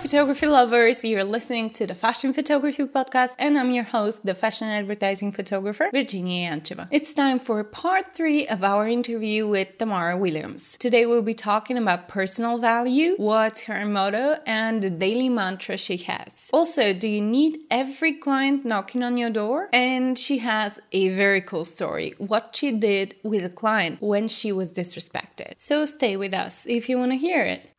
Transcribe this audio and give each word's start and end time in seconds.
photography 0.00 0.46
lovers. 0.46 1.04
You're 1.04 1.24
listening 1.24 1.68
to 1.70 1.86
the 1.86 1.94
Fashion 1.94 2.32
Photography 2.32 2.84
Podcast, 2.84 3.34
and 3.38 3.58
I'm 3.58 3.70
your 3.70 3.84
host, 3.84 4.24
the 4.24 4.34
fashion 4.34 4.66
advertising 4.66 5.30
photographer, 5.30 5.90
Verginiya 5.92 6.48
Yancheva. 6.48 6.88
It's 6.90 7.12
time 7.12 7.38
for 7.38 7.62
part 7.62 8.14
three 8.14 8.48
of 8.48 8.64
our 8.64 8.88
interview 8.88 9.46
with 9.46 9.76
Tamara 9.76 10.16
Williams. 10.16 10.78
Today, 10.78 11.04
we'll 11.04 11.20
be 11.20 11.34
talking 11.34 11.76
about 11.76 12.08
personal 12.08 12.56
value, 12.56 13.14
what's 13.18 13.64
her 13.64 13.84
motto, 13.84 14.38
and 14.46 14.82
the 14.82 14.88
daily 14.88 15.28
mantra 15.28 15.76
she 15.76 15.98
has. 15.98 16.48
Also, 16.50 16.94
do 16.94 17.06
you 17.06 17.20
need 17.20 17.58
every 17.70 18.14
client 18.14 18.64
knocking 18.64 19.02
on 19.02 19.18
your 19.18 19.30
door? 19.30 19.68
And 19.70 20.18
she 20.18 20.38
has 20.38 20.80
a 20.92 21.10
very 21.10 21.42
cool 21.42 21.66
story 21.66 22.14
what 22.16 22.56
she 22.56 22.72
did 22.72 23.16
with 23.22 23.44
a 23.44 23.50
client 23.50 24.00
when 24.00 24.28
she 24.28 24.50
was 24.50 24.72
disrespected. 24.72 25.52
So, 25.58 25.84
stay 25.84 26.16
with 26.16 26.32
us 26.32 26.66
if 26.66 26.88
you 26.88 26.96
want 26.96 27.12
to 27.12 27.18
hear 27.18 27.42
it. 27.42 27.70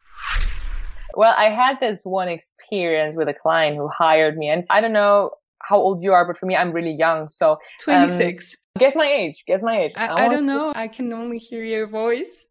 Well, 1.15 1.33
I 1.37 1.45
had 1.45 1.79
this 1.79 2.01
one 2.03 2.27
experience 2.27 3.15
with 3.15 3.27
a 3.27 3.33
client 3.33 3.77
who 3.77 3.87
hired 3.87 4.37
me, 4.37 4.49
and 4.49 4.65
I 4.69 4.81
don't 4.81 4.93
know 4.93 5.31
how 5.61 5.77
old 5.77 6.03
you 6.03 6.13
are, 6.13 6.25
but 6.25 6.37
for 6.37 6.45
me, 6.45 6.55
I'm 6.55 6.71
really 6.71 6.95
young. 6.97 7.29
So, 7.29 7.57
26. 7.81 8.57
Um, 8.75 8.79
guess 8.79 8.95
my 8.95 9.07
age. 9.07 9.43
Guess 9.47 9.61
my 9.61 9.79
age. 9.81 9.93
I, 9.95 10.07
I, 10.07 10.25
I 10.25 10.27
don't 10.27 10.45
know. 10.45 10.73
I 10.75 10.87
can 10.87 11.11
only 11.13 11.37
hear 11.37 11.63
your 11.63 11.87
voice. 11.87 12.47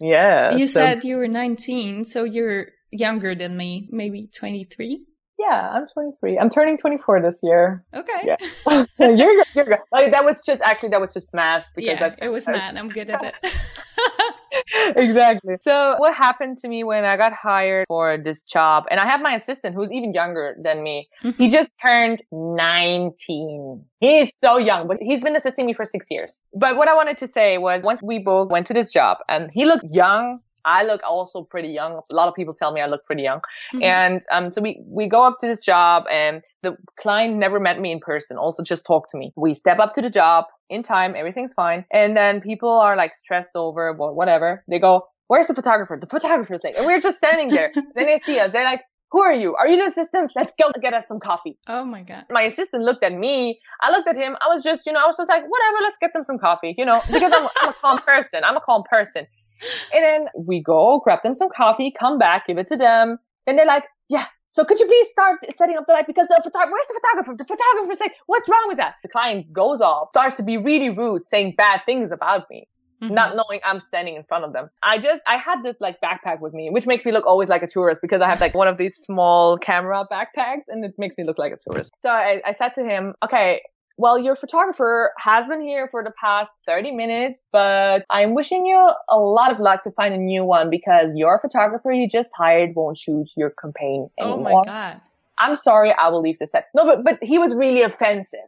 Yeah. 0.00 0.54
You 0.54 0.66
so, 0.66 0.80
said 0.80 1.04
you 1.04 1.16
were 1.16 1.28
19, 1.28 2.04
so 2.04 2.24
you're 2.24 2.68
younger 2.90 3.34
than 3.34 3.56
me, 3.56 3.88
maybe 3.90 4.28
23. 4.34 5.04
Yeah, 5.38 5.70
I'm 5.72 5.86
23. 5.88 6.38
I'm 6.38 6.50
turning 6.50 6.76
24 6.76 7.22
this 7.22 7.40
year. 7.42 7.82
Okay. 7.94 8.26
Yeah. 8.26 8.36
you're 8.98 9.42
you're 9.54 9.64
good. 9.64 9.78
Like, 9.90 10.10
that 10.12 10.24
was 10.24 10.42
just 10.44 10.60
actually 10.60 10.90
that 10.90 11.00
was 11.00 11.14
just 11.14 11.32
math 11.32 11.72
because 11.74 11.86
yeah, 11.86 11.98
that's 11.98 12.18
it 12.20 12.28
was 12.28 12.46
math. 12.46 12.76
I'm 12.76 12.88
good 12.88 13.08
at 13.08 13.22
it. 13.44 13.58
Exactly. 14.96 15.56
So 15.60 15.96
what 15.98 16.14
happened 16.14 16.56
to 16.58 16.68
me 16.68 16.84
when 16.84 17.04
I 17.04 17.16
got 17.16 17.32
hired 17.32 17.86
for 17.88 18.16
this 18.18 18.42
job, 18.42 18.84
and 18.90 19.00
I 19.00 19.06
have 19.06 19.20
my 19.20 19.34
assistant 19.34 19.74
who's 19.74 19.92
even 19.92 20.12
younger 20.12 20.56
than 20.60 20.82
me. 20.82 21.08
Mm-hmm. 21.22 21.42
He 21.42 21.48
just 21.48 21.72
turned 21.80 22.22
19. 22.32 23.84
He's 24.00 24.34
so 24.34 24.58
young, 24.58 24.86
but 24.86 24.98
he's 25.00 25.20
been 25.20 25.36
assisting 25.36 25.66
me 25.66 25.72
for 25.72 25.84
six 25.84 26.06
years. 26.10 26.40
But 26.54 26.76
what 26.76 26.88
I 26.88 26.94
wanted 26.94 27.18
to 27.18 27.26
say 27.26 27.58
was 27.58 27.84
once 27.84 28.00
we 28.02 28.18
both 28.18 28.50
went 28.50 28.66
to 28.68 28.74
this 28.74 28.90
job 28.90 29.18
and 29.28 29.50
he 29.52 29.64
looked 29.64 29.84
young, 29.90 30.40
I 30.64 30.84
look 30.84 31.00
also 31.08 31.42
pretty 31.42 31.68
young. 31.68 32.00
A 32.10 32.14
lot 32.14 32.28
of 32.28 32.34
people 32.34 32.54
tell 32.54 32.72
me 32.72 32.80
I 32.80 32.86
look 32.86 33.04
pretty 33.04 33.22
young. 33.22 33.40
Mm-hmm. 33.74 33.82
And 33.82 34.22
um, 34.32 34.52
so 34.52 34.60
we, 34.60 34.82
we 34.86 35.08
go 35.08 35.24
up 35.24 35.38
to 35.40 35.46
this 35.46 35.60
job 35.60 36.04
and 36.10 36.42
the 36.62 36.76
client 36.98 37.36
never 37.36 37.58
met 37.58 37.80
me 37.80 37.92
in 37.92 38.00
person, 38.00 38.36
also 38.36 38.62
just 38.62 38.84
talked 38.84 39.12
to 39.12 39.18
me. 39.18 39.32
We 39.36 39.54
step 39.54 39.78
up 39.78 39.94
to 39.94 40.02
the 40.02 40.10
job 40.10 40.44
in 40.68 40.82
time, 40.82 41.14
everything's 41.16 41.52
fine. 41.52 41.84
And 41.92 42.16
then 42.16 42.40
people 42.40 42.70
are 42.70 42.96
like 42.96 43.14
stressed 43.14 43.52
over 43.54 43.92
whatever. 43.92 44.64
They 44.68 44.78
go, 44.78 45.06
where's 45.28 45.46
the 45.46 45.54
photographer? 45.54 45.98
The 46.00 46.06
photographer's 46.06 46.60
late. 46.64 46.76
And 46.76 46.86
we're 46.86 47.00
just 47.00 47.18
standing 47.18 47.48
there. 47.48 47.72
then 47.94 48.06
they 48.06 48.18
see 48.18 48.38
us. 48.38 48.52
They're 48.52 48.64
like, 48.64 48.82
who 49.10 49.20
are 49.20 49.32
you? 49.32 49.56
Are 49.56 49.66
you 49.66 49.76
the 49.76 49.86
assistant? 49.86 50.32
Let's 50.36 50.54
go 50.60 50.70
get 50.80 50.94
us 50.94 51.08
some 51.08 51.18
coffee. 51.18 51.58
Oh 51.66 51.84
my 51.84 52.02
God. 52.02 52.24
My 52.30 52.42
assistant 52.42 52.84
looked 52.84 53.02
at 53.02 53.12
me. 53.12 53.60
I 53.80 53.90
looked 53.90 54.08
at 54.08 54.16
him. 54.16 54.36
I 54.40 54.52
was 54.52 54.62
just, 54.62 54.86
you 54.86 54.92
know, 54.92 55.00
I 55.00 55.06
was 55.06 55.16
just 55.16 55.28
like, 55.28 55.42
whatever, 55.42 55.76
let's 55.82 55.98
get 55.98 56.12
them 56.12 56.24
some 56.24 56.38
coffee, 56.38 56.74
you 56.78 56.84
know, 56.84 57.00
because 57.10 57.32
I'm, 57.34 57.48
I'm 57.60 57.68
a 57.70 57.74
calm 57.74 57.98
person. 57.98 58.44
I'm 58.44 58.56
a 58.56 58.60
calm 58.60 58.84
person. 58.88 59.26
And 59.94 60.04
then 60.04 60.26
we 60.36 60.62
go 60.62 61.00
grab 61.02 61.22
them 61.22 61.34
some 61.34 61.48
coffee, 61.54 61.92
come 61.98 62.18
back, 62.18 62.46
give 62.46 62.58
it 62.58 62.68
to 62.68 62.76
them. 62.76 63.18
And 63.46 63.58
they're 63.58 63.66
like, 63.66 63.84
yeah, 64.08 64.26
so 64.50 64.64
could 64.64 64.80
you 64.80 64.86
please 64.86 65.08
start 65.08 65.38
setting 65.56 65.76
up 65.76 65.86
the 65.86 65.92
light 65.92 66.08
because 66.08 66.26
the 66.26 66.40
photographer, 66.42 66.72
where's 66.72 66.86
the 66.88 67.00
photographer? 67.00 67.36
The 67.36 67.44
photographer's 67.44 68.00
like, 68.00 68.14
what's 68.26 68.48
wrong 68.48 68.64
with 68.66 68.78
that? 68.78 68.96
The 69.02 69.08
client 69.08 69.52
goes 69.52 69.80
off, 69.80 70.08
starts 70.10 70.36
to 70.36 70.42
be 70.42 70.56
really 70.56 70.90
rude, 70.90 71.24
saying 71.24 71.54
bad 71.56 71.80
things 71.86 72.10
about 72.10 72.50
me. 72.50 72.66
Mm-hmm. 73.00 73.14
Not 73.14 73.36
knowing 73.36 73.60
I'm 73.64 73.80
standing 73.80 74.16
in 74.16 74.24
front 74.24 74.44
of 74.44 74.52
them. 74.52 74.68
I 74.82 74.98
just, 74.98 75.22
I 75.26 75.38
had 75.38 75.62
this 75.62 75.80
like 75.80 76.00
backpack 76.04 76.40
with 76.40 76.52
me, 76.52 76.68
which 76.68 76.86
makes 76.86 77.04
me 77.04 77.12
look 77.12 77.24
always 77.26 77.48
like 77.48 77.62
a 77.62 77.66
tourist 77.66 78.02
because 78.02 78.20
I 78.20 78.28
have 78.28 78.40
like 78.40 78.54
one 78.54 78.68
of 78.68 78.76
these 78.76 78.96
small 78.96 79.56
camera 79.56 80.04
backpacks 80.10 80.64
and 80.68 80.84
it 80.84 80.94
makes 80.98 81.16
me 81.16 81.24
look 81.24 81.38
like 81.38 81.52
a 81.52 81.70
tourist. 81.70 81.92
So 81.96 82.10
I, 82.10 82.42
I 82.44 82.54
said 82.58 82.74
to 82.74 82.84
him, 82.84 83.14
okay, 83.24 83.62
well, 84.00 84.18
your 84.18 84.34
photographer 84.34 85.12
has 85.18 85.46
been 85.46 85.60
here 85.60 85.86
for 85.86 86.02
the 86.02 86.10
past 86.18 86.50
30 86.66 86.92
minutes, 86.92 87.44
but 87.52 88.06
I'm 88.08 88.34
wishing 88.34 88.64
you 88.64 88.90
a 89.10 89.18
lot 89.18 89.52
of 89.52 89.60
luck 89.60 89.82
to 89.82 89.90
find 89.90 90.14
a 90.14 90.16
new 90.16 90.42
one 90.42 90.70
because 90.70 91.10
your 91.14 91.38
photographer 91.38 91.92
you 91.92 92.08
just 92.08 92.30
hired 92.34 92.74
won't 92.74 92.96
shoot 92.96 93.28
your 93.36 93.50
campaign 93.50 94.08
anymore. 94.18 94.38
Oh 94.38 94.42
my 94.42 94.64
God. 94.64 95.00
I'm 95.36 95.54
sorry, 95.54 95.92
I 95.92 96.08
will 96.08 96.22
leave 96.22 96.38
the 96.38 96.46
set. 96.46 96.68
No, 96.74 96.86
but, 96.86 97.04
but 97.04 97.18
he 97.22 97.38
was 97.38 97.54
really 97.54 97.82
offensive. 97.82 98.40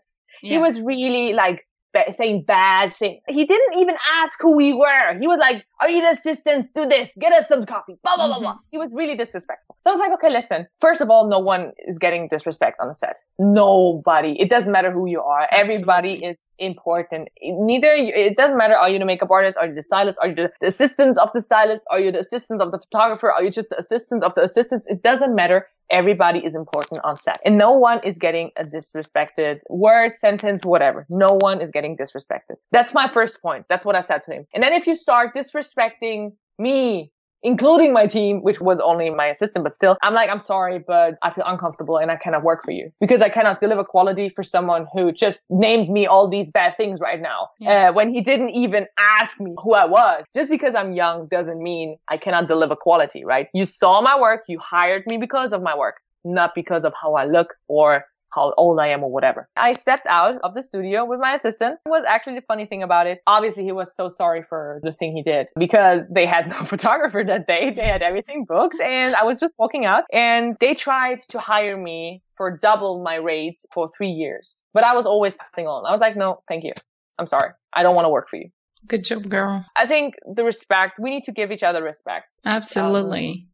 Yeah. 0.43 0.53
He 0.53 0.59
was 0.59 0.81
really 0.81 1.35
like, 1.35 1.67
saying 2.12 2.44
bad 2.47 2.97
things. 2.97 3.22
He 3.28 3.44
didn't 3.44 3.78
even 3.78 3.97
ask 4.22 4.41
who 4.41 4.56
we 4.56 4.72
were. 4.72 5.19
He 5.19 5.26
was 5.26 5.38
like, 5.38 5.64
are 5.80 5.91
you 5.91 6.00
the 6.00 6.10
assistants? 6.10 6.69
Do 6.75 6.86
this. 6.86 7.12
Get 7.19 7.32
us 7.32 7.48
some 7.48 7.66
coffee. 7.66 7.97
Blah, 8.03 8.16
blah, 8.16 8.26
blah, 8.26 8.36
mm-hmm. 8.36 8.42
blah. 8.44 8.58
He 8.70 8.78
was 8.78 8.92
really 8.92 9.16
disrespectful. 9.16 9.76
So 9.80 9.91
I 9.91 9.94
was 9.94 10.00
like, 10.00 10.12
okay, 10.12 10.30
listen. 10.30 10.66
First 10.80 11.00
of 11.00 11.10
all, 11.10 11.28
no 11.28 11.38
one 11.38 11.72
is 11.86 11.98
getting 11.98 12.28
disrespect 12.28 12.78
on 12.80 12.88
the 12.88 12.94
set. 12.94 13.16
Nobody. 13.38 14.36
It 14.38 14.48
doesn't 14.48 14.70
matter 14.70 14.92
who 14.92 15.08
you 15.08 15.20
are. 15.20 15.42
Absolutely. 15.50 15.75
Everybody 15.75 16.25
is 16.25 16.48
important. 16.58 17.28
Neither, 17.42 17.92
it 17.92 18.36
doesn't 18.36 18.56
matter. 18.56 18.74
Are 18.74 18.88
you 18.88 18.98
the 18.98 19.04
makeup 19.04 19.30
artist? 19.30 19.59
Are 19.59 19.66
you 19.66 19.74
the 19.74 19.82
stylist? 19.82 20.19
Are 20.20 20.28
you 20.28 20.34
the 20.34 20.50
assistants 20.66 21.19
of 21.19 21.32
the 21.32 21.41
stylist? 21.41 21.82
Are 21.91 21.98
you 21.98 22.12
the 22.12 22.20
assistants 22.20 22.62
of 22.62 22.70
the 22.70 22.78
photographer? 22.78 23.32
Are 23.32 23.42
you 23.42 23.50
just 23.50 23.70
the 23.70 23.78
assistants 23.78 24.24
of 24.24 24.34
the 24.34 24.42
assistants? 24.42 24.86
It 24.88 25.03
doesn't 25.03 25.34
matter 25.34 25.66
everybody 25.92 26.41
is 26.41 26.56
important 26.56 27.00
on 27.04 27.16
set 27.16 27.38
and 27.44 27.56
no 27.56 27.70
one 27.70 28.00
is 28.03 28.19
getting 28.19 28.50
a 28.56 28.64
disrespected 28.64 29.60
word, 29.69 30.14
sentence, 30.14 30.64
whatever. 30.64 31.06
No 31.08 31.38
one 31.41 31.60
is 31.60 31.70
getting 31.70 31.97
disrespected. 31.97 32.56
That's 32.72 32.94
my 32.94 33.06
first 33.06 33.41
point. 33.41 33.66
That's 33.69 33.84
what 33.84 33.94
I 33.94 34.00
said 34.00 34.22
to 34.22 34.32
him. 34.32 34.47
And 34.54 34.62
then 34.64 34.72
if 34.72 34.86
you 34.86 34.97
start 34.97 35.34
disrespecting 35.34 36.32
me, 36.58 37.12
including 37.42 37.92
my 37.92 38.06
team, 38.06 38.42
which 38.42 38.60
was 38.60 38.80
only 38.80 39.10
my 39.10 39.26
assistant, 39.26 39.64
but 39.64 39.75
still, 39.75 39.97
I'm 40.03 40.14
like, 40.14 40.30
I'm 40.30 40.38
sorry, 40.38 40.78
but 40.78 41.16
I 41.22 41.30
feel 41.30 41.44
uncomfortable 41.47 41.98
and 41.98 42.10
I 42.10 42.16
cannot 42.16 42.42
work 42.42 42.62
for 42.64 42.70
you 42.70 42.92
because 43.00 43.22
I 43.22 43.28
cannot 43.28 43.60
deliver 43.60 43.84
quality 43.84 44.28
for 44.28 44.42
someone 44.42 44.86
who 44.92 45.12
just 45.12 45.44
named 45.50 45.91
me 45.91 46.06
all 46.06 46.28
these 46.28 46.50
bad 46.50 46.76
things 46.76 47.00
right 47.00 47.20
now 47.20 47.48
yeah. 47.58 47.88
uh, 47.88 47.92
when 47.92 48.12
he 48.12 48.20
didn't 48.20 48.50
even 48.50 48.86
ask 48.98 49.41
me 49.41 49.54
who 49.62 49.75
I 49.75 49.84
was. 49.84 50.25
Just 50.34 50.50
because 50.50 50.75
I'm 50.75 50.92
young 50.92 51.26
doesn't 51.26 51.62
mean 51.62 51.98
I 52.08 52.16
cannot 52.16 52.47
deliver 52.47 52.76
quality, 52.76 53.25
right? 53.25 53.48
You 53.53 53.66
saw 53.66 54.00
my 54.00 54.19
work. 54.19 54.42
You 54.48 54.59
hired 54.59 55.04
me 55.06 55.16
because 55.16 55.53
of 55.53 55.62
my 55.62 55.76
work, 55.76 55.97
not 56.24 56.54
because 56.54 56.84
of 56.84 56.92
how 57.00 57.14
I 57.14 57.24
look 57.24 57.54
or 57.69 58.04
how 58.34 58.54
old 58.56 58.78
I 58.81 58.88
am 58.88 59.03
or 59.03 59.10
whatever. 59.10 59.48
I 59.56 59.72
stepped 59.72 60.06
out 60.06 60.41
of 60.43 60.54
the 60.54 60.62
studio 60.62 61.04
with 61.04 61.20
my 61.20 61.34
assistant. 61.34 61.78
It 61.87 61.88
was 61.88 62.04
actually 62.06 62.37
the 62.37 62.44
funny 62.48 62.66
thing 62.66 62.82
about 62.82 63.06
it. 63.06 63.20
Obviously, 63.26 63.65
he 63.65 63.72
was 63.72 63.94
so 63.94 64.09
sorry 64.09 64.43
for 64.43 64.81
the 64.82 64.93
thing 64.93 65.15
he 65.15 65.22
did 65.22 65.50
because 65.59 66.09
they 66.09 66.26
had 66.26 66.48
no 66.48 66.65
photographer 66.65 67.22
that 67.25 67.47
day. 67.47 67.71
They 67.71 67.87
had 67.87 68.03
everything 68.03 68.44
booked 68.48 68.81
and 68.81 69.15
I 69.15 69.25
was 69.25 69.38
just 69.38 69.54
walking 69.59 69.84
out 69.84 70.04
and 70.12 70.56
they 70.60 70.75
tried 70.75 71.21
to 71.28 71.38
hire 71.38 71.76
me 71.76 72.22
for 72.34 72.56
double 72.56 73.03
my 73.03 73.16
rate 73.16 73.60
for 73.72 73.88
three 73.88 74.09
years. 74.09 74.65
But 74.72 74.84
I 74.84 74.94
was 74.94 75.06
always 75.06 75.34
passing 75.34 75.66
on. 75.66 75.87
I 75.87 75.92
was 75.92 76.00
like, 76.00 76.16
no, 76.16 76.42
thank 76.48 76.65
you. 76.65 76.72
I'm 77.19 77.26
sorry. 77.26 77.50
I 77.72 77.82
don't 77.82 77.94
want 77.94 78.06
to 78.06 78.10
work 78.10 78.28
for 78.28 78.37
you. 78.37 78.48
Good 78.87 79.04
job, 79.04 79.28
girl. 79.28 79.65
I 79.76 79.87
think 79.87 80.15
the 80.34 80.44
respect, 80.44 80.98
we 80.98 81.10
need 81.10 81.25
to 81.25 81.32
give 81.32 81.53
each 81.53 81.62
other 81.62 81.82
respect. 81.82 82.37
Absolutely. 82.44 83.31
Um, 83.31 83.52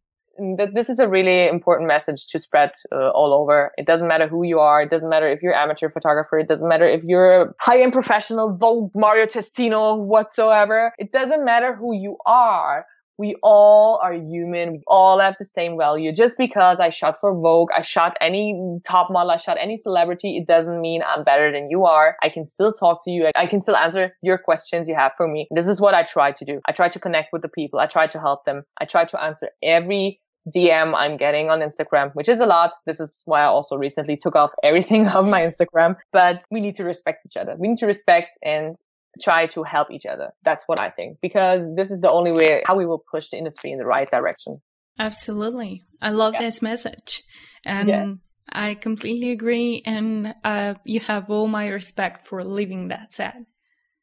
this 0.74 0.88
is 0.88 0.98
a 0.98 1.08
really 1.08 1.48
important 1.48 1.88
message 1.88 2.26
to 2.28 2.38
spread 2.38 2.70
uh, 2.92 3.10
all 3.10 3.32
over. 3.34 3.72
It 3.76 3.86
doesn't 3.86 4.08
matter 4.08 4.28
who 4.28 4.44
you 4.44 4.58
are. 4.58 4.82
It 4.82 4.90
doesn't 4.90 5.08
matter 5.08 5.28
if 5.28 5.42
you're 5.42 5.54
amateur 5.54 5.90
photographer. 5.90 6.38
It 6.38 6.48
doesn't 6.48 6.68
matter 6.68 6.86
if 6.86 7.02
you're 7.04 7.42
a 7.42 7.52
high-end 7.60 7.92
professional, 7.92 8.56
Vogue, 8.56 8.90
Mario 8.94 9.26
Testino, 9.26 10.04
whatsoever. 10.04 10.92
It 10.98 11.12
doesn't 11.12 11.44
matter 11.44 11.74
who 11.74 11.94
you 11.94 12.16
are. 12.26 12.86
We 13.18 13.34
all 13.42 13.98
are 14.00 14.14
human. 14.14 14.74
We 14.74 14.82
all 14.86 15.18
have 15.18 15.34
the 15.40 15.44
same 15.44 15.76
value. 15.76 16.12
Just 16.12 16.38
because 16.38 16.78
I 16.78 16.90
shot 16.90 17.18
for 17.20 17.34
Vogue, 17.34 17.70
I 17.76 17.82
shot 17.82 18.16
any 18.20 18.78
top 18.86 19.08
model, 19.10 19.32
I 19.32 19.38
shot 19.38 19.56
any 19.60 19.76
celebrity, 19.76 20.36
it 20.36 20.46
doesn't 20.46 20.80
mean 20.80 21.02
I'm 21.02 21.24
better 21.24 21.50
than 21.50 21.68
you 21.68 21.84
are. 21.84 22.16
I 22.22 22.28
can 22.28 22.46
still 22.46 22.72
talk 22.72 23.04
to 23.04 23.10
you. 23.10 23.28
I 23.34 23.46
can 23.46 23.60
still 23.60 23.74
answer 23.74 24.12
your 24.22 24.38
questions 24.38 24.88
you 24.88 24.94
have 24.94 25.12
for 25.16 25.26
me. 25.26 25.48
This 25.50 25.66
is 25.66 25.80
what 25.80 25.94
I 25.94 26.04
try 26.04 26.30
to 26.30 26.44
do. 26.44 26.60
I 26.68 26.70
try 26.72 26.88
to 26.88 27.00
connect 27.00 27.32
with 27.32 27.42
the 27.42 27.48
people. 27.48 27.80
I 27.80 27.86
try 27.86 28.06
to 28.06 28.20
help 28.20 28.44
them. 28.44 28.62
I 28.80 28.84
try 28.84 29.04
to 29.06 29.20
answer 29.20 29.48
every 29.64 30.20
DM 30.54 30.94
I'm 30.94 31.16
getting 31.16 31.50
on 31.50 31.60
Instagram, 31.60 32.14
which 32.14 32.28
is 32.28 32.40
a 32.40 32.46
lot. 32.46 32.72
This 32.86 33.00
is 33.00 33.22
why 33.26 33.42
I 33.42 33.46
also 33.46 33.76
recently 33.76 34.16
took 34.16 34.36
off 34.36 34.50
everything 34.62 35.06
of 35.18 35.28
my 35.28 35.42
Instagram. 35.42 35.96
But 36.12 36.42
we 36.50 36.60
need 36.60 36.76
to 36.76 36.84
respect 36.84 37.26
each 37.26 37.36
other. 37.36 37.56
We 37.58 37.68
need 37.68 37.78
to 37.78 37.86
respect 37.86 38.38
and 38.42 38.76
try 39.20 39.46
to 39.46 39.62
help 39.62 39.90
each 39.90 40.06
other. 40.06 40.30
That's 40.44 40.64
what 40.66 40.78
I 40.78 40.90
think 40.90 41.18
because 41.20 41.74
this 41.74 41.90
is 41.90 42.00
the 42.00 42.10
only 42.10 42.32
way 42.32 42.62
how 42.66 42.76
we 42.76 42.86
will 42.86 43.02
push 43.10 43.30
the 43.30 43.38
industry 43.38 43.72
in 43.72 43.78
the 43.78 43.86
right 43.86 44.10
direction. 44.10 44.60
Absolutely. 44.98 45.84
I 46.00 46.10
love 46.10 46.34
yeah. 46.34 46.40
this 46.40 46.62
message. 46.62 47.22
And 47.64 47.88
yeah. 47.88 48.12
I 48.50 48.74
completely 48.74 49.30
agree. 49.30 49.82
And 49.84 50.34
uh, 50.44 50.74
you 50.84 51.00
have 51.00 51.30
all 51.30 51.48
my 51.48 51.68
respect 51.68 52.26
for 52.26 52.44
leaving 52.44 52.88
that 52.88 53.12
said. 53.12 53.46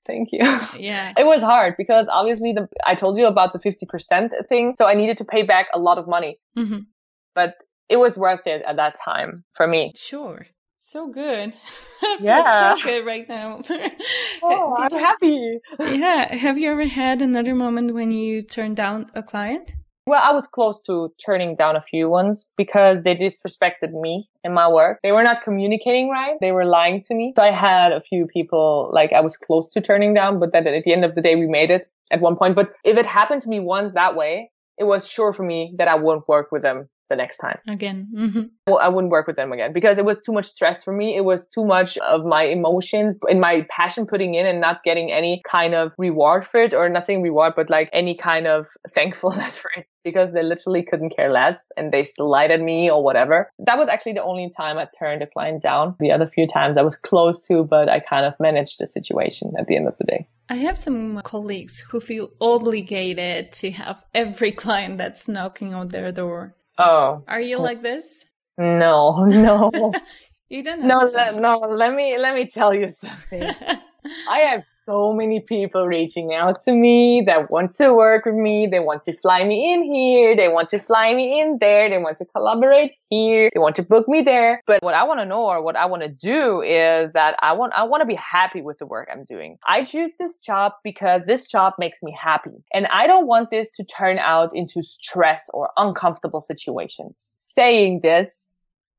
Thank 0.06 0.32
you. 0.32 0.40
Yeah. 0.78 1.14
It 1.18 1.26
was 1.26 1.42
hard 1.42 1.76
because 1.78 2.08
obviously 2.10 2.54
the 2.54 2.68
I 2.86 2.96
told 2.96 3.18
you 3.18 3.28
about 3.28 3.54
the 3.54 3.60
50% 3.60 4.48
thing, 4.48 4.76
so 4.76 4.86
I 4.86 4.94
needed 4.94 5.18
to 5.18 5.26
pay 5.26 5.44
back 5.44 5.68
a 5.74 5.80
lot 5.80 5.98
of 5.98 6.08
money. 6.08 6.38
Mm-hmm. 6.58 6.80
But 7.34 7.56
it 7.90 7.98
was 7.98 8.18
worth 8.18 8.48
it 8.48 8.64
at 8.68 8.78
that 8.78 8.96
time 9.04 9.44
for 9.56 9.68
me. 9.68 9.94
Sure. 9.96 10.46
So 10.80 11.08
good. 11.08 11.54
yeah. 12.20 12.76
so 12.76 12.84
good 12.84 13.06
right 13.06 13.28
now. 13.28 13.62
oh, 14.44 14.76
I'm 14.78 14.90
you, 14.92 15.00
happy. 15.00 15.60
yeah. 15.80 16.36
Have 16.36 16.60
you 16.60 16.72
ever 16.72 16.86
had 16.86 17.22
another 17.22 17.56
moment 17.56 17.96
when 17.96 18.12
you 18.12 18.44
turned 18.44 18.76
down 18.78 19.08
a 19.16 19.24
client? 19.24 19.74
Well, 20.08 20.22
I 20.24 20.34
was 20.34 20.46
close 20.46 20.80
to 20.84 21.12
turning 21.26 21.56
down 21.56 21.76
a 21.76 21.82
few 21.82 22.08
ones 22.10 22.48
because 22.58 23.02
they 23.02 23.16
disrespected 23.16 23.92
me 24.00 24.30
and 24.44 24.54
my 24.54 24.68
work. 24.68 25.00
They 25.02 25.12
were 25.12 25.24
not 25.24 25.42
communicating 25.44 26.10
right. 26.10 26.36
They 26.42 26.52
were 26.52 26.66
lying 26.66 27.02
to 27.04 27.16
me. 27.16 27.34
So 27.36 27.42
I 27.42 27.50
had 27.50 27.92
a 27.92 28.00
few 28.00 28.28
people 28.28 28.92
like 28.94 29.14
I 29.14 29.22
was 29.22 29.36
close 29.36 29.68
to 29.70 29.82
turning 29.82 30.14
down, 30.14 30.40
but 30.40 30.52
then 30.52 30.68
at 30.68 30.84
the 30.84 30.94
end 30.94 31.06
of 31.06 31.16
the 31.16 31.22
day, 31.22 31.36
we 31.36 31.48
made 31.48 31.72
it 31.72 31.88
at 32.12 32.22
one 32.22 32.36
point. 32.36 32.56
But 32.56 32.74
if 32.84 32.98
it 32.98 33.08
happened 33.08 33.42
to 33.44 33.50
me 33.50 33.60
once 33.60 33.94
that 33.94 34.16
way, 34.16 34.52
it 34.78 34.84
was 34.84 35.08
sure 35.08 35.34
for 35.34 35.42
me 35.42 35.74
that 35.80 35.88
I 35.88 35.96
wouldn't 35.96 36.28
work 36.28 36.52
with 36.52 36.62
them 36.62 36.88
the 37.10 37.16
next 37.16 37.38
time. 37.38 37.60
Again. 37.68 38.10
Mm-hmm. 38.16 38.42
Well, 38.68 38.80
I 38.80 38.90
wouldn't 38.90 39.12
work 39.12 39.28
with 39.28 39.36
them 39.36 39.52
again 39.52 39.74
because 39.74 39.98
it 39.98 40.06
was 40.06 40.20
too 40.20 40.32
much 40.32 40.48
stress 40.48 40.84
for 40.84 40.94
me. 40.94 41.16
It 41.16 41.24
was 41.24 41.48
too 41.48 41.66
much 41.66 41.98
of 42.00 42.26
my 42.26 42.44
emotions 42.44 43.16
and 43.30 43.40
my 43.40 43.66
passion 43.70 44.08
putting 44.08 44.34
in 44.34 44.46
and 44.46 44.60
not 44.60 44.84
getting 44.84 45.12
any 45.12 45.42
kind 45.50 45.76
of 45.76 45.92
reward 45.98 46.46
for 46.46 46.62
it 46.62 46.74
or 46.74 46.90
not 46.90 47.06
saying 47.06 47.22
reward, 47.22 47.54
but 47.56 47.70
like 47.70 47.90
any 47.94 48.16
kind 48.16 48.48
of 48.48 48.68
thankfulness 48.90 49.58
for 49.58 49.70
it 49.78 49.86
because 50.04 50.32
they 50.32 50.44
literally 50.44 50.84
couldn't 50.84 51.16
care 51.16 51.32
less 51.32 51.66
and 51.76 51.92
they 51.92 52.04
still 52.04 52.30
lied 52.30 52.52
at 52.52 52.62
me 52.62 52.90
or 52.90 53.04
whatever. 53.04 53.52
That 53.60 53.78
was 53.78 53.90
actually 53.90 54.14
the 54.14 54.24
only 54.24 54.52
time 54.56 54.78
I 54.78 54.88
turned 54.98 55.22
a 55.24 55.28
client 55.28 55.62
down. 55.62 55.96
The 56.00 56.12
other 56.12 56.28
few 56.28 56.48
times 56.48 56.78
I 56.78 56.84
was 56.84 56.96
close 56.96 57.46
to, 57.48 57.64
but 57.64 57.90
I 57.90 58.00
kind 58.00 58.26
of 58.26 58.34
managed 58.40 58.80
the 58.80 58.88
situation 58.88 59.54
at 59.58 59.68
the 59.68 59.76
end 59.76 59.88
of 59.88 59.98
the 59.98 60.06
day. 60.06 60.28
I 60.48 60.58
have 60.58 60.78
some 60.78 61.22
colleagues 61.24 61.80
who 61.80 62.00
feel 62.00 62.30
obligated 62.40 63.52
to 63.54 63.72
have 63.72 64.06
every 64.14 64.52
client 64.64 65.00
that's 65.00 65.28
knocking 65.28 65.74
on 65.74 65.88
their 65.88 66.12
door. 66.12 66.56
Oh. 66.78 67.24
Are 67.28 67.40
you 67.42 67.60
like 67.60 67.82
this? 67.82 68.26
No, 68.58 69.26
no. 69.30 69.94
you 70.50 70.64
don't 70.64 70.84
No, 70.84 71.00
le- 71.00 71.40
no, 71.40 71.58
let 71.58 71.94
me 71.94 72.18
let 72.18 72.36
me 72.36 72.46
tell 72.46 72.74
you 72.74 72.90
something. 72.90 73.54
I 74.30 74.40
have 74.40 74.66
so 74.66 75.14
many 75.14 75.40
people 75.40 75.88
reaching 75.88 76.34
out 76.34 76.60
to 76.62 76.72
me 76.72 77.24
that 77.26 77.50
want 77.50 77.76
to 77.76 77.94
work 77.94 78.26
with 78.26 78.36
me. 78.36 78.68
They 78.68 78.80
want 78.80 79.04
to 79.06 79.18
fly 79.18 79.44
me 79.44 79.74
in 79.74 79.84
here. 79.84 80.36
They 80.36 80.48
want 80.48 80.70
to 80.70 80.80
fly 80.80 81.14
me 81.14 81.40
in 81.40 81.58
there. 81.60 81.90
They 81.90 81.98
want 81.98 82.18
to 82.18 82.26
collaborate 82.26 82.96
here. 83.10 83.50
They 83.54 83.60
want 83.60 83.76
to 83.78 83.84
book 83.84 84.08
me 84.08 84.22
there. 84.22 84.62
But 84.68 84.84
what 84.84 84.94
I 84.94 85.04
want 85.04 85.20
to 85.20 85.26
know 85.26 85.46
or 85.46 85.62
what 85.62 85.76
I 85.76 85.86
want 85.86 86.04
to 86.04 86.10
do 86.10 86.62
is 86.62 87.12
that 87.14 87.36
I 87.42 87.54
want, 87.54 87.74
I 87.74 87.84
want 87.84 88.02
to 88.02 88.08
be 88.08 88.16
happy 88.16 88.62
with 88.62 88.78
the 88.78 88.86
work 88.86 89.10
I'm 89.12 89.26
doing. 89.26 89.58
I 89.68 89.84
choose 89.84 90.14
this 90.20 90.38
job 90.38 90.74
because 90.84 91.22
this 91.26 91.48
job 91.48 91.74
makes 91.80 92.04
me 92.04 92.16
happy. 92.20 92.64
And 92.74 92.88
I 92.88 93.08
don't 93.08 93.28
want 93.28 93.50
this 93.50 93.72
to 93.78 93.84
turn 93.84 94.20
out 94.20 94.56
into 94.56 94.82
stress 94.82 95.50
or 95.54 95.70
uncomfortable 95.78 96.42
situations. 96.42 97.34
Saying 97.40 98.02
this, 98.02 98.54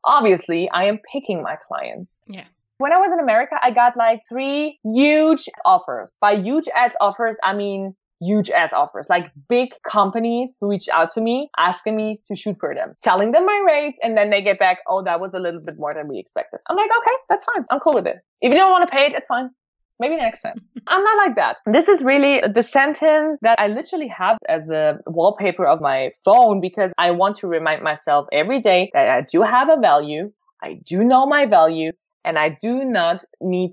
obviously 0.04 0.68
I 0.70 0.84
am 0.84 0.98
picking 1.12 1.42
my 1.42 1.56
clients. 1.56 2.20
Yeah. 2.26 2.44
When 2.78 2.92
I 2.92 2.98
was 2.98 3.10
in 3.10 3.20
America, 3.20 3.56
I 3.62 3.70
got 3.70 3.96
like 3.96 4.20
three 4.28 4.78
huge 4.84 5.46
offers. 5.64 6.18
By 6.20 6.36
huge 6.36 6.68
ass 6.74 6.94
offers, 7.00 7.38
I 7.42 7.54
mean 7.54 7.94
huge 8.20 8.50
ass 8.50 8.72
offers, 8.72 9.08
like 9.08 9.30
big 9.48 9.74
companies 9.82 10.56
who 10.60 10.68
reach 10.68 10.88
out 10.92 11.12
to 11.12 11.20
me 11.20 11.48
asking 11.58 11.96
me 11.96 12.20
to 12.28 12.36
shoot 12.36 12.56
for 12.60 12.74
them, 12.74 12.94
telling 13.02 13.32
them 13.32 13.46
my 13.46 13.62
rates. 13.66 13.98
And 14.02 14.16
then 14.16 14.28
they 14.30 14.42
get 14.42 14.58
back, 14.58 14.78
oh, 14.88 15.02
that 15.04 15.20
was 15.20 15.32
a 15.32 15.38
little 15.38 15.60
bit 15.64 15.76
more 15.78 15.94
than 15.94 16.08
we 16.08 16.18
expected. 16.18 16.60
I'm 16.68 16.76
like, 16.76 16.90
okay, 16.98 17.16
that's 17.28 17.46
fine. 17.46 17.64
I'm 17.70 17.80
cool 17.80 17.94
with 17.94 18.06
it. 18.06 18.18
If 18.42 18.52
you 18.52 18.58
don't 18.58 18.70
want 18.70 18.88
to 18.88 18.94
pay 18.94 19.06
it, 19.06 19.12
it's 19.14 19.28
fine. 19.28 19.50
Maybe 19.98 20.16
next 20.16 20.42
time. 20.42 20.56
I'm 20.86 21.02
not 21.02 21.16
like 21.16 21.36
that. 21.36 21.56
This 21.64 21.88
is 21.88 22.02
really 22.02 22.42
the 22.42 22.62
sentence 22.62 23.38
that 23.40 23.58
I 23.58 23.68
literally 23.68 24.08
have 24.08 24.36
as 24.48 24.70
a 24.70 24.98
wallpaper 25.06 25.66
of 25.66 25.80
my 25.80 26.10
phone 26.24 26.60
because 26.60 26.92
I 26.98 27.12
want 27.12 27.36
to 27.38 27.46
remind 27.46 27.82
myself 27.82 28.26
every 28.32 28.60
day 28.60 28.90
that 28.92 29.08
I 29.08 29.22
do 29.22 29.40
have 29.40 29.70
a 29.70 29.80
value. 29.80 30.30
I 30.62 30.80
do 30.84 31.02
know 31.02 31.26
my 31.26 31.46
value 31.46 31.92
and 32.26 32.38
I 32.38 32.58
do 32.60 32.84
not 32.84 33.24
need 33.40 33.70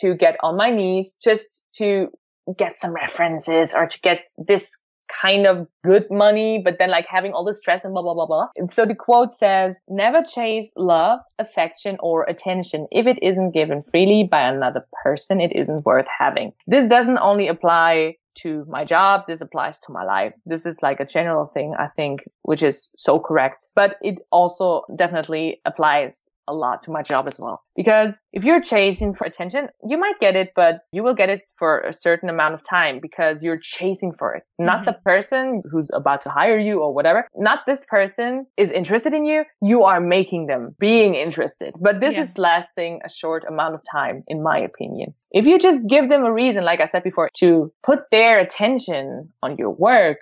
to 0.00 0.14
get 0.14 0.36
on 0.42 0.56
my 0.56 0.70
knees 0.70 1.16
just 1.22 1.64
to 1.74 2.08
get 2.56 2.78
some 2.78 2.94
references 2.94 3.74
or 3.74 3.86
to 3.86 4.00
get 4.00 4.20
this 4.38 4.74
kind 5.08 5.46
of 5.46 5.66
good 5.84 6.06
money, 6.10 6.60
but 6.62 6.78
then 6.78 6.90
like 6.90 7.06
having 7.08 7.32
all 7.32 7.44
the 7.44 7.54
stress 7.54 7.84
and 7.84 7.92
blah, 7.92 8.02
blah, 8.02 8.14
blah, 8.14 8.26
blah. 8.26 8.48
So 8.70 8.84
the 8.84 8.94
quote 8.94 9.32
says, 9.32 9.78
never 9.88 10.22
chase 10.22 10.72
love, 10.76 11.20
affection, 11.38 11.96
or 12.00 12.24
attention. 12.24 12.86
If 12.90 13.06
it 13.06 13.18
isn't 13.22 13.52
given 13.52 13.82
freely 13.82 14.28
by 14.30 14.42
another 14.42 14.86
person, 15.02 15.40
it 15.40 15.52
isn't 15.54 15.84
worth 15.84 16.06
having. 16.18 16.52
This 16.66 16.88
doesn't 16.88 17.18
only 17.18 17.48
apply 17.48 18.16
to 18.42 18.64
my 18.68 18.84
job. 18.84 19.22
This 19.26 19.40
applies 19.40 19.80
to 19.80 19.92
my 19.92 20.04
life. 20.04 20.34
This 20.46 20.66
is 20.66 20.82
like 20.82 21.00
a 21.00 21.06
general 21.06 21.46
thing, 21.46 21.74
I 21.76 21.88
think, 21.88 22.20
which 22.42 22.62
is 22.62 22.88
so 22.94 23.18
correct, 23.18 23.66
but 23.74 23.96
it 24.02 24.18
also 24.30 24.82
definitely 24.94 25.60
applies 25.64 26.27
a 26.48 26.54
lot 26.54 26.82
to 26.84 26.90
my 26.90 27.02
job 27.02 27.28
as 27.28 27.38
well. 27.38 27.62
Because 27.76 28.20
if 28.32 28.44
you're 28.44 28.60
chasing 28.60 29.14
for 29.14 29.24
attention, 29.24 29.68
you 29.86 29.98
might 29.98 30.18
get 30.18 30.34
it, 30.34 30.52
but 30.56 30.80
you 30.92 31.02
will 31.02 31.14
get 31.14 31.28
it 31.28 31.42
for 31.58 31.80
a 31.80 31.92
certain 31.92 32.28
amount 32.28 32.54
of 32.54 32.64
time 32.64 32.98
because 33.00 33.42
you're 33.42 33.58
chasing 33.58 34.12
for 34.12 34.34
it. 34.34 34.42
Not 34.58 34.78
mm-hmm. 34.78 34.84
the 34.86 34.92
person 35.04 35.62
who's 35.70 35.90
about 35.92 36.22
to 36.22 36.30
hire 36.30 36.58
you 36.58 36.80
or 36.80 36.92
whatever. 36.92 37.28
Not 37.36 37.60
this 37.66 37.84
person 37.88 38.46
is 38.56 38.72
interested 38.72 39.12
in 39.12 39.24
you. 39.26 39.44
You 39.62 39.84
are 39.84 40.00
making 40.00 40.46
them 40.46 40.74
being 40.80 41.14
interested. 41.14 41.74
But 41.80 42.00
this 42.00 42.14
yeah. 42.14 42.22
is 42.22 42.38
lasting 42.38 43.00
a 43.04 43.10
short 43.10 43.44
amount 43.46 43.74
of 43.74 43.82
time, 43.90 44.24
in 44.26 44.42
my 44.42 44.58
opinion. 44.58 45.14
If 45.30 45.46
you 45.46 45.58
just 45.58 45.86
give 45.88 46.08
them 46.08 46.24
a 46.24 46.32
reason, 46.32 46.64
like 46.64 46.80
I 46.80 46.86
said 46.86 47.04
before, 47.04 47.28
to 47.38 47.72
put 47.84 48.10
their 48.10 48.40
attention 48.40 49.30
on 49.42 49.56
your 49.58 49.70
work, 49.70 50.18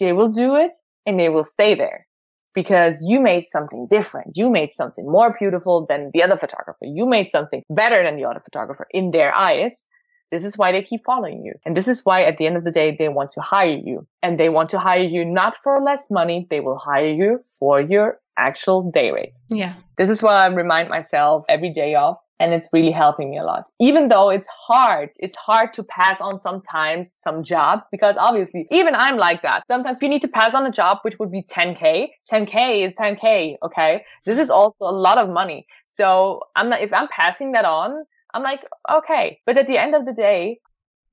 they 0.00 0.12
will 0.12 0.28
do 0.28 0.56
it 0.56 0.72
and 1.06 1.18
they 1.18 1.28
will 1.28 1.44
stay 1.44 1.74
there 1.74 2.04
because 2.54 3.04
you 3.06 3.20
made 3.20 3.44
something 3.44 3.86
different. 3.88 4.32
You 4.36 4.50
made 4.50 4.72
something 4.72 5.04
more 5.06 5.34
beautiful 5.38 5.86
than 5.88 6.10
the 6.12 6.22
other 6.22 6.36
photographer. 6.36 6.84
You 6.84 7.06
made 7.06 7.30
something 7.30 7.62
better 7.70 8.02
than 8.02 8.16
the 8.16 8.24
other 8.24 8.40
photographer 8.40 8.86
in 8.90 9.10
their 9.10 9.34
eyes. 9.34 9.86
This 10.30 10.44
is 10.44 10.56
why 10.56 10.72
they 10.72 10.82
keep 10.82 11.04
following 11.04 11.44
you. 11.44 11.54
And 11.64 11.76
this 11.76 11.88
is 11.88 12.04
why 12.04 12.22
at 12.22 12.36
the 12.36 12.46
end 12.46 12.56
of 12.56 12.64
the 12.64 12.70
day, 12.70 12.94
they 12.96 13.08
want 13.08 13.30
to 13.30 13.40
hire 13.40 13.76
you 13.84 14.06
and 14.22 14.38
they 14.38 14.48
want 14.48 14.70
to 14.70 14.78
hire 14.78 15.02
you 15.02 15.24
not 15.24 15.56
for 15.56 15.80
less 15.82 16.10
money. 16.10 16.46
They 16.48 16.60
will 16.60 16.78
hire 16.78 17.06
you 17.06 17.40
for 17.58 17.80
your 17.80 18.20
actual 18.36 18.90
day 18.90 19.10
rate. 19.10 19.38
Yeah. 19.48 19.74
This 19.96 20.08
is 20.08 20.22
what 20.22 20.34
I 20.34 20.46
remind 20.46 20.88
myself 20.88 21.44
every 21.48 21.72
day 21.72 21.94
of 21.94 22.16
and 22.40 22.54
it's 22.54 22.70
really 22.72 22.90
helping 22.90 23.30
me 23.30 23.38
a 23.38 23.44
lot. 23.44 23.66
Even 23.78 24.08
though 24.08 24.30
it's 24.30 24.48
hard, 24.48 25.10
it's 25.18 25.36
hard 25.36 25.72
to 25.74 25.84
pass 25.84 26.20
on 26.20 26.40
sometimes 26.40 27.12
some 27.12 27.44
jobs 27.44 27.86
because 27.92 28.16
obviously 28.18 28.66
even 28.70 28.94
I'm 28.96 29.18
like 29.18 29.42
that. 29.42 29.66
Sometimes 29.66 30.00
you 30.00 30.08
need 30.08 30.22
to 30.22 30.28
pass 30.28 30.54
on 30.54 30.66
a 30.66 30.72
job 30.72 30.98
which 31.02 31.18
would 31.18 31.30
be 31.30 31.42
10k. 31.42 32.08
10k 32.32 32.86
is 32.86 32.94
10k. 32.94 33.56
Okay. 33.62 34.04
This 34.24 34.38
is 34.38 34.50
also 34.50 34.86
a 34.86 34.96
lot 35.06 35.18
of 35.18 35.28
money. 35.28 35.66
So 35.86 36.40
I'm 36.56 36.70
not, 36.70 36.80
if 36.80 36.92
I'm 36.92 37.08
passing 37.08 37.52
that 37.52 37.66
on, 37.66 38.04
I'm 38.32 38.42
like, 38.42 38.64
okay. 38.90 39.40
But 39.44 39.58
at 39.58 39.66
the 39.66 39.76
end 39.76 39.94
of 39.94 40.06
the 40.06 40.14
day, 40.14 40.60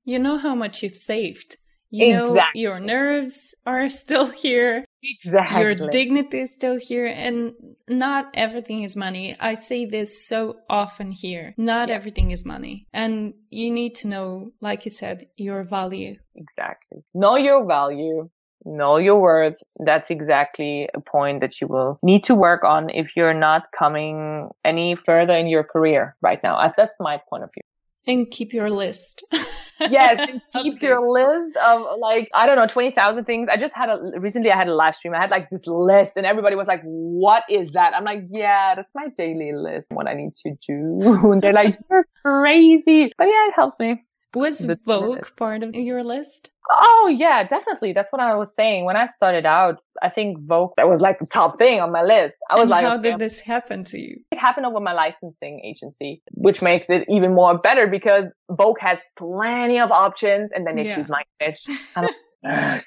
you 0.04 0.18
know 0.18 0.38
how 0.38 0.54
much 0.54 0.82
you've 0.82 0.96
saved. 0.96 1.58
You 1.90 2.20
exactly. 2.20 2.34
know 2.34 2.70
your 2.70 2.80
nerves 2.80 3.54
are 3.66 3.88
still 4.02 4.26
here. 4.26 4.84
Exactly. 5.02 5.62
Your 5.62 5.74
dignity 5.90 6.40
is 6.40 6.52
still 6.52 6.76
here 6.76 7.06
and 7.06 7.52
not 7.88 8.30
everything 8.34 8.82
is 8.82 8.96
money. 8.96 9.36
I 9.38 9.54
say 9.54 9.84
this 9.84 10.26
so 10.26 10.56
often 10.68 11.12
here. 11.12 11.54
Not 11.56 11.88
yeah. 11.88 11.94
everything 11.94 12.30
is 12.30 12.44
money. 12.44 12.86
And 12.92 13.34
you 13.50 13.70
need 13.70 13.94
to 13.96 14.08
know, 14.08 14.52
like 14.60 14.84
you 14.84 14.90
said, 14.90 15.28
your 15.36 15.62
value. 15.62 16.16
Exactly. 16.34 17.04
Know 17.14 17.36
your 17.36 17.64
value. 17.64 18.28
Know 18.64 18.96
your 18.96 19.20
worth. 19.20 19.62
That's 19.78 20.10
exactly 20.10 20.88
a 20.92 21.00
point 21.00 21.40
that 21.42 21.60
you 21.60 21.68
will 21.68 21.98
need 22.02 22.24
to 22.24 22.34
work 22.34 22.64
on 22.64 22.90
if 22.90 23.16
you're 23.16 23.32
not 23.32 23.68
coming 23.76 24.48
any 24.64 24.96
further 24.96 25.36
in 25.36 25.46
your 25.46 25.62
career 25.62 26.16
right 26.20 26.42
now. 26.42 26.72
That's 26.76 26.96
my 26.98 27.20
point 27.30 27.44
of 27.44 27.50
view. 27.54 27.62
And 28.12 28.30
keep 28.30 28.52
your 28.52 28.68
list. 28.68 29.22
yes, 29.80 30.38
keep 30.52 30.74
okay. 30.76 30.86
your 30.86 31.00
list 31.00 31.56
of 31.56 31.86
like 31.98 32.28
I 32.34 32.46
don't 32.46 32.56
know 32.56 32.66
twenty 32.66 32.90
thousand 32.90 33.24
things. 33.24 33.48
I 33.50 33.56
just 33.56 33.74
had 33.74 33.88
a 33.88 34.20
recently. 34.20 34.50
I 34.50 34.56
had 34.56 34.68
a 34.68 34.74
live 34.74 34.96
stream. 34.96 35.14
I 35.14 35.18
had 35.18 35.30
like 35.30 35.50
this 35.50 35.66
list, 35.66 36.16
and 36.16 36.26
everybody 36.26 36.56
was 36.56 36.68
like, 36.68 36.82
"What 36.82 37.44
is 37.48 37.70
that?" 37.72 37.94
I'm 37.94 38.04
like, 38.04 38.24
"Yeah, 38.28 38.74
that's 38.74 38.92
my 38.94 39.08
daily 39.16 39.52
list. 39.54 39.88
What 39.90 40.08
I 40.08 40.14
need 40.14 40.34
to 40.36 40.54
do." 40.66 41.30
and 41.32 41.42
they're 41.42 41.52
like, 41.52 41.76
"You're 41.90 42.06
crazy," 42.24 43.12
but 43.16 43.24
yeah, 43.24 43.48
it 43.48 43.54
helps 43.54 43.78
me. 43.78 44.02
Was 44.34 44.64
Vogue 44.84 45.26
part 45.36 45.62
of 45.62 45.74
your 45.74 46.04
list? 46.04 46.50
Oh 46.70 47.14
yeah, 47.16 47.44
definitely. 47.44 47.92
That's 47.92 48.12
what 48.12 48.20
I 48.20 48.34
was 48.34 48.54
saying. 48.54 48.84
When 48.84 48.96
I 48.96 49.06
started 49.06 49.46
out, 49.46 49.80
I 50.02 50.10
think 50.10 50.38
Vogue 50.40 50.72
that 50.76 50.88
was 50.88 51.00
like 51.00 51.18
the 51.18 51.26
top 51.26 51.56
thing 51.56 51.80
on 51.80 51.90
my 51.92 52.02
list. 52.02 52.36
I 52.50 52.56
was 52.56 52.62
and 52.62 52.70
like, 52.70 52.84
How 52.84 52.98
okay. 52.98 53.12
did 53.12 53.18
this 53.18 53.40
happen 53.40 53.84
to 53.84 53.98
you? 53.98 54.18
It 54.30 54.38
happened 54.38 54.66
over 54.66 54.80
my 54.80 54.92
licensing 54.92 55.60
agency, 55.64 56.22
which 56.32 56.60
makes 56.60 56.90
it 56.90 57.04
even 57.08 57.34
more 57.34 57.56
better 57.56 57.86
because 57.86 58.26
Vogue 58.50 58.78
has 58.80 58.98
plenty 59.16 59.80
of 59.80 59.90
options 59.90 60.52
and 60.52 60.66
then 60.66 60.76
they 60.76 60.84
yeah. 60.84 60.96
choose 60.96 61.08
my 61.08 61.22
niche. 61.40 61.64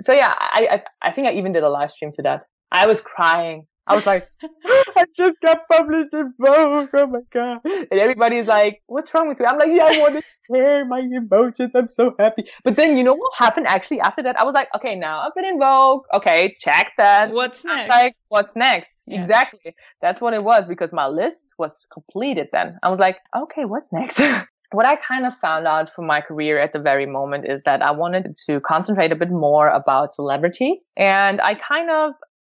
so 0.00 0.12
yeah, 0.14 0.34
I, 0.38 0.68
I 1.02 1.08
I 1.08 1.12
think 1.12 1.26
I 1.26 1.32
even 1.32 1.52
did 1.52 1.64
a 1.64 1.68
live 1.68 1.90
stream 1.90 2.12
to 2.12 2.22
that. 2.22 2.46
I 2.70 2.86
was 2.86 3.02
crying. 3.02 3.66
I 3.86 3.96
was 3.96 4.06
like, 4.06 4.28
I 4.42 5.04
just 5.16 5.40
got 5.40 5.66
published 5.68 6.14
in 6.14 6.32
Vogue. 6.38 6.90
Oh 6.94 7.06
my 7.06 7.20
god! 7.30 7.60
And 7.64 8.00
everybody's 8.00 8.46
like, 8.46 8.80
"What's 8.86 9.12
wrong 9.12 9.28
with 9.28 9.40
you?" 9.40 9.46
I'm 9.46 9.58
like, 9.58 9.70
"Yeah, 9.72 9.86
I 9.86 9.98
want 9.98 10.14
to 10.14 10.22
share 10.50 10.84
my 10.84 11.00
emotions. 11.00 11.72
I'm 11.74 11.88
so 11.88 12.14
happy." 12.18 12.44
But 12.62 12.76
then 12.76 12.96
you 12.96 13.02
know 13.02 13.14
what 13.14 13.32
happened 13.36 13.66
actually 13.66 14.00
after 14.00 14.22
that? 14.22 14.38
I 14.40 14.44
was 14.44 14.54
like, 14.54 14.68
"Okay, 14.76 14.94
now 14.94 15.20
I've 15.20 15.34
been 15.34 15.44
in 15.44 15.58
Vogue. 15.58 16.04
Okay, 16.14 16.56
check 16.60 16.92
that. 16.96 17.30
What's 17.30 17.64
next? 17.64 17.88
Like, 17.88 18.14
what's 18.28 18.54
next? 18.54 19.02
Yeah. 19.06 19.18
Exactly. 19.18 19.74
That's 20.00 20.20
what 20.20 20.32
it 20.32 20.44
was 20.44 20.64
because 20.68 20.92
my 20.92 21.08
list 21.08 21.54
was 21.58 21.86
completed. 21.92 22.48
Then 22.52 22.72
I 22.82 22.88
was 22.88 23.00
like, 23.00 23.18
"Okay, 23.36 23.64
what's 23.64 23.92
next?" 23.92 24.20
what 24.72 24.86
I 24.86 24.96
kind 24.96 25.26
of 25.26 25.36
found 25.36 25.66
out 25.66 25.90
for 25.90 26.02
my 26.02 26.20
career 26.20 26.58
at 26.60 26.72
the 26.72 26.78
very 26.78 27.06
moment 27.06 27.46
is 27.48 27.62
that 27.64 27.82
I 27.82 27.90
wanted 27.90 28.34
to 28.46 28.60
concentrate 28.60 29.12
a 29.12 29.16
bit 29.16 29.30
more 29.30 29.68
about 29.68 30.14
celebrities. 30.14 30.92
And 30.96 31.40
I 31.40 31.54
kind 31.54 31.90
of 31.90 32.14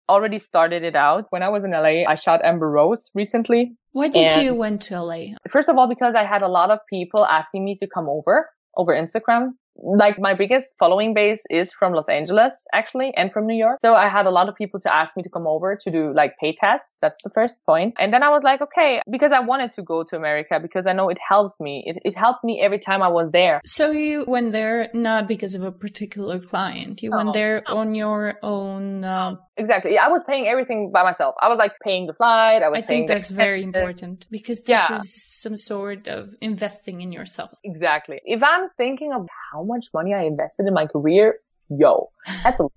already 0.10 0.40
started 0.40 0.84
it 0.84 0.96
out 0.96 1.26
when 1.30 1.44
I 1.44 1.50
was 1.50 1.64
in 1.64 1.72
LA. 1.72 2.04
I 2.08 2.16
shot 2.16 2.42
Amber 2.44 2.70
Rose 2.70 3.12
recently. 3.14 3.76
Why 3.92 4.08
did 4.08 4.32
and 4.32 4.44
you 4.44 4.56
went 4.56 4.82
to 4.84 5.02
LA? 5.02 5.36
First 5.50 5.70
of 5.70 5.78
all, 5.78 5.88
because 5.88 6.16
I 6.16 6.24
had 6.24 6.42
a 6.42 6.48
lot 6.48 6.72
of 6.72 6.80
people 6.90 7.26
asking 7.26 7.64
me 7.64 7.76
to 7.76 7.88
come 7.88 8.08
over 8.10 8.50
over 8.76 8.94
Instagram 8.94 9.52
like 9.76 10.20
my 10.20 10.34
biggest 10.34 10.76
following 10.78 11.14
base 11.14 11.42
is 11.50 11.74
from 11.74 11.94
Los 11.94 12.08
Angeles 12.08 12.54
actually 12.74 13.14
and 13.16 13.32
from 13.32 13.48
New 13.48 13.56
York. 13.56 13.80
So 13.80 13.96
I 13.96 14.08
had 14.08 14.26
a 14.26 14.30
lot 14.30 14.50
of 14.50 14.56
people 14.56 14.80
to 14.82 14.94
ask 14.94 15.18
me 15.18 15.24
to 15.24 15.30
come 15.30 15.48
over 15.48 15.76
to 15.76 15.92
do 15.92 16.14
like 16.14 16.38
pay 16.40 16.56
tests. 16.60 16.98
That's 17.02 17.22
the 17.24 17.30
first 17.30 17.58
point. 17.66 17.96
And 17.98 18.14
then 18.14 18.24
I 18.24 18.30
was 18.30 18.44
like, 18.44 18.62
okay, 18.62 19.02
because 19.10 19.32
I 19.32 19.40
wanted 19.40 19.72
to 19.74 19.82
go 19.82 20.04
to 20.04 20.16
America 20.16 20.60
because 20.62 20.88
I 20.88 20.94
know 20.94 21.10
it 21.10 21.18
helps 21.28 21.60
me. 21.60 21.84
It, 21.86 21.98
it 22.06 22.16
helped 22.16 22.44
me 22.44 22.62
every 22.62 22.80
time 22.80 23.02
I 23.02 23.08
was 23.08 23.32
there. 23.32 23.62
So 23.66 23.92
you 23.92 24.26
went 24.28 24.52
there 24.52 24.90
not 24.94 25.28
because 25.28 25.56
of 25.56 25.64
a 25.64 25.72
particular 25.72 26.40
client. 26.40 27.02
You 27.02 27.10
no, 27.10 27.18
went 27.18 27.34
there 27.34 27.64
on 27.68 27.96
your 27.96 28.36
own. 28.44 29.04
Uh... 29.04 29.36
Exactly. 29.56 29.94
Yeah, 29.94 30.06
I 30.06 30.10
was 30.10 30.22
paying 30.28 30.48
everything 30.48 30.92
by 30.92 31.04
myself. 31.04 31.36
I 31.40 31.48
was 31.48 31.60
like 31.60 31.74
paying 31.84 32.08
the 32.08 32.14
flight. 32.14 32.64
I 32.64 32.70
was. 32.70 32.80
I 32.80 32.82
think 32.82 33.08
that's 33.08 33.30
very 33.30 33.62
important 33.62 34.26
because 34.32 34.60
this 34.62 34.90
yeah. 34.90 34.96
is 34.96 35.14
some 35.14 35.56
sort 35.56 36.08
of 36.08 36.34
investing 36.42 37.02
in 37.02 37.12
yourself. 37.12 37.52
Exactly. 37.64 38.20
If 38.26 38.42
I'm 38.42 38.70
thinking 38.78 39.14
of 39.14 39.28
how 39.52 39.64
much 39.64 39.86
money 39.94 40.14
I 40.14 40.24
invested 40.24 40.66
in 40.66 40.74
my 40.74 40.88
career, 40.88 41.36
yo, 41.70 42.10
that's 42.44 42.60
a 42.60 42.64
lot. 42.64 42.72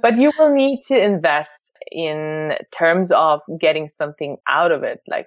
but 0.00 0.16
you 0.16 0.32
will 0.38 0.54
need 0.54 0.80
to 0.88 0.98
invest 0.98 1.72
in 1.90 2.52
terms 2.76 3.10
of 3.12 3.40
getting 3.60 3.90
something 3.98 4.38
out 4.48 4.72
of 4.72 4.84
it. 4.84 5.00
Like 5.06 5.26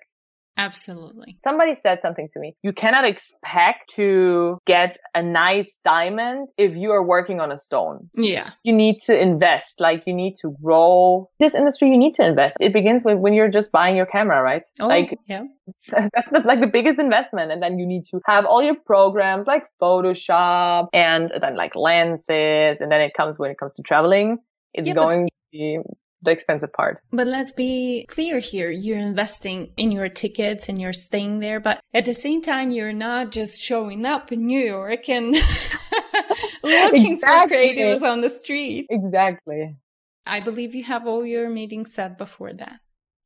Absolutely. 0.59 1.37
Somebody 1.39 1.73
said 1.75 2.01
something 2.01 2.27
to 2.33 2.39
me. 2.39 2.53
You 2.63 2.73
cannot 2.73 3.05
expect 3.05 3.91
to 3.95 4.59
get 4.67 4.97
a 5.15 5.23
nice 5.23 5.77
diamond 5.85 6.49
if 6.57 6.75
you 6.75 6.91
are 6.91 7.01
working 7.01 7.39
on 7.39 7.49
a 7.49 7.57
stone. 7.57 8.09
Yeah. 8.13 8.51
You 8.63 8.73
need 8.73 8.99
to 9.05 9.17
invest. 9.17 9.79
Like 9.79 10.05
you 10.05 10.13
need 10.13 10.35
to 10.41 10.53
grow. 10.61 11.29
This 11.39 11.55
industry, 11.55 11.89
you 11.89 11.97
need 11.97 12.15
to 12.15 12.25
invest. 12.25 12.57
It 12.59 12.73
begins 12.73 13.05
with 13.05 13.19
when 13.19 13.33
you're 13.33 13.49
just 13.49 13.71
buying 13.71 13.95
your 13.95 14.05
camera, 14.05 14.41
right? 14.41 14.63
Oh, 14.81 14.87
like, 14.87 15.17
yeah. 15.27 15.43
That's 15.67 16.29
the, 16.29 16.41
like 16.43 16.59
the 16.59 16.67
biggest 16.67 16.99
investment. 16.99 17.53
And 17.53 17.63
then 17.63 17.79
you 17.79 17.87
need 17.87 18.03
to 18.11 18.19
have 18.25 18.45
all 18.45 18.61
your 18.61 18.75
programs 18.75 19.47
like 19.47 19.65
Photoshop 19.81 20.89
and 20.91 21.31
then 21.39 21.55
like 21.55 21.73
lenses. 21.75 22.81
And 22.81 22.91
then 22.91 22.99
it 22.99 23.13
comes 23.13 23.39
when 23.39 23.49
it 23.49 23.57
comes 23.57 23.75
to 23.75 23.81
traveling. 23.81 24.39
It's 24.73 24.87
yeah, 24.87 24.93
going 24.93 25.27
to 25.27 25.33
be 25.53 25.79
the 26.21 26.31
expensive 26.31 26.73
part. 26.73 27.01
But 27.11 27.27
let's 27.27 27.51
be 27.51 28.05
clear 28.07 28.39
here. 28.39 28.69
You're 28.69 28.97
investing 28.97 29.71
in 29.77 29.91
your 29.91 30.09
tickets 30.09 30.69
and 30.69 30.79
you're 30.79 30.93
staying 30.93 31.39
there, 31.39 31.59
but 31.59 31.81
at 31.93 32.05
the 32.05 32.13
same 32.13 32.41
time, 32.41 32.71
you're 32.71 32.93
not 32.93 33.31
just 33.31 33.61
showing 33.61 34.05
up 34.05 34.31
in 34.31 34.45
New 34.45 34.59
York 34.59 35.09
and 35.09 35.33
looking 36.63 37.13
exactly. 37.13 37.73
for 37.73 37.81
creatives 37.81 38.01
on 38.01 38.21
the 38.21 38.29
street. 38.29 38.87
Exactly. 38.89 39.75
I 40.25 40.39
believe 40.41 40.75
you 40.75 40.83
have 40.83 41.07
all 41.07 41.25
your 41.25 41.49
meetings 41.49 41.93
set 41.93 42.17
before 42.17 42.53
that. 42.53 42.79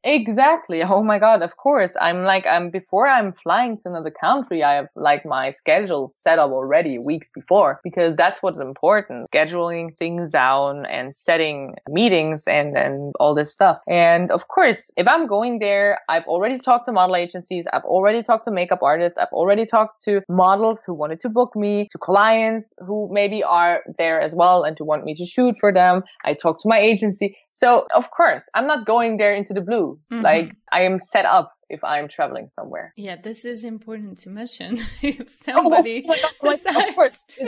Exactly. 0.05 0.83
Oh 0.83 1.01
my 1.01 1.17
God. 1.17 1.41
Of 1.41 1.55
course. 1.55 1.95
I'm 2.01 2.24
like, 2.24 2.45
I'm 2.45 2.69
before 2.69 3.07
I'm 3.07 3.31
flying 3.41 3.77
to 3.77 3.83
another 3.89 4.12
country, 4.12 4.62
I 4.62 4.74
have 4.74 4.88
like 4.95 5.25
my 5.25 5.51
schedule 5.51 6.10
set 6.10 6.39
up 6.39 6.51
already 6.51 6.98
weeks 7.00 7.27
before 7.33 7.79
because 7.83 8.15
that's 8.17 8.43
what's 8.43 8.60
important. 8.60 9.27
Scheduling 9.33 9.98
things 9.98 10.31
down 10.31 10.86
and 10.88 11.15
setting 11.15 11.75
meetings 11.88 12.43
and, 12.48 12.77
and 12.77 13.13
all 13.19 13.33
this 13.33 13.53
stuff. 13.53 13.79
And 13.88 14.29
of 14.31 14.50
course, 14.50 14.91
if 14.98 15.07
I'm 15.07 15.25
going 15.25 15.60
there, 15.60 16.00
I've 16.10 16.25
already 16.25 16.57
talked 16.60 16.86
to 16.88 16.91
model 16.91 17.15
agencies. 17.15 17.65
I've 17.72 17.86
already 17.86 18.22
talked 18.24 18.43
to 18.45 18.51
makeup 18.51 18.83
artists. 18.83 19.17
I've 19.17 19.31
already 19.31 19.65
talked 19.65 20.03
to 20.03 20.22
models 20.27 20.83
who 20.86 20.93
wanted 20.93 21.22
to 21.22 21.29
book 21.29 21.55
me, 21.55 21.88
to 21.91 21.98
clients 21.98 22.74
who 22.86 23.07
maybe 23.12 23.41
are 23.41 23.81
there 23.98 24.19
as 24.19 24.36
well 24.36 24.63
and 24.63 24.75
to 24.77 24.83
want 24.83 25.05
me 25.05 25.15
to 25.15 25.25
shoot 25.25 25.55
for 25.60 25.72
them. 25.72 26.03
I 26.25 26.33
talked 26.33 26.62
to 26.63 26.67
my 26.67 26.79
agency. 26.79 27.38
So 27.51 27.86
of 27.95 28.12
course, 28.12 28.50
I'm 28.53 28.67
not 28.67 28.86
going 28.86 29.15
there 29.17 29.33
into 29.33 29.53
the 29.53 29.62
blue. 29.62 29.92
Mm-hmm. 30.12 30.23
Like 30.23 30.55
I 30.71 30.83
am 30.83 31.00
set 31.00 31.25
up 31.25 31.53
if 31.69 31.83
I'm 31.83 32.07
traveling 32.07 32.47
somewhere. 32.47 32.93
Yeah, 32.95 33.15
this 33.15 33.45
is 33.45 33.65
important 33.65 34.19
to 34.19 34.29
mention. 34.29 34.77
if 35.01 35.27
somebody, 35.27 36.05
oh, 36.07 36.15
oh 36.23 36.31
course, 36.39 36.63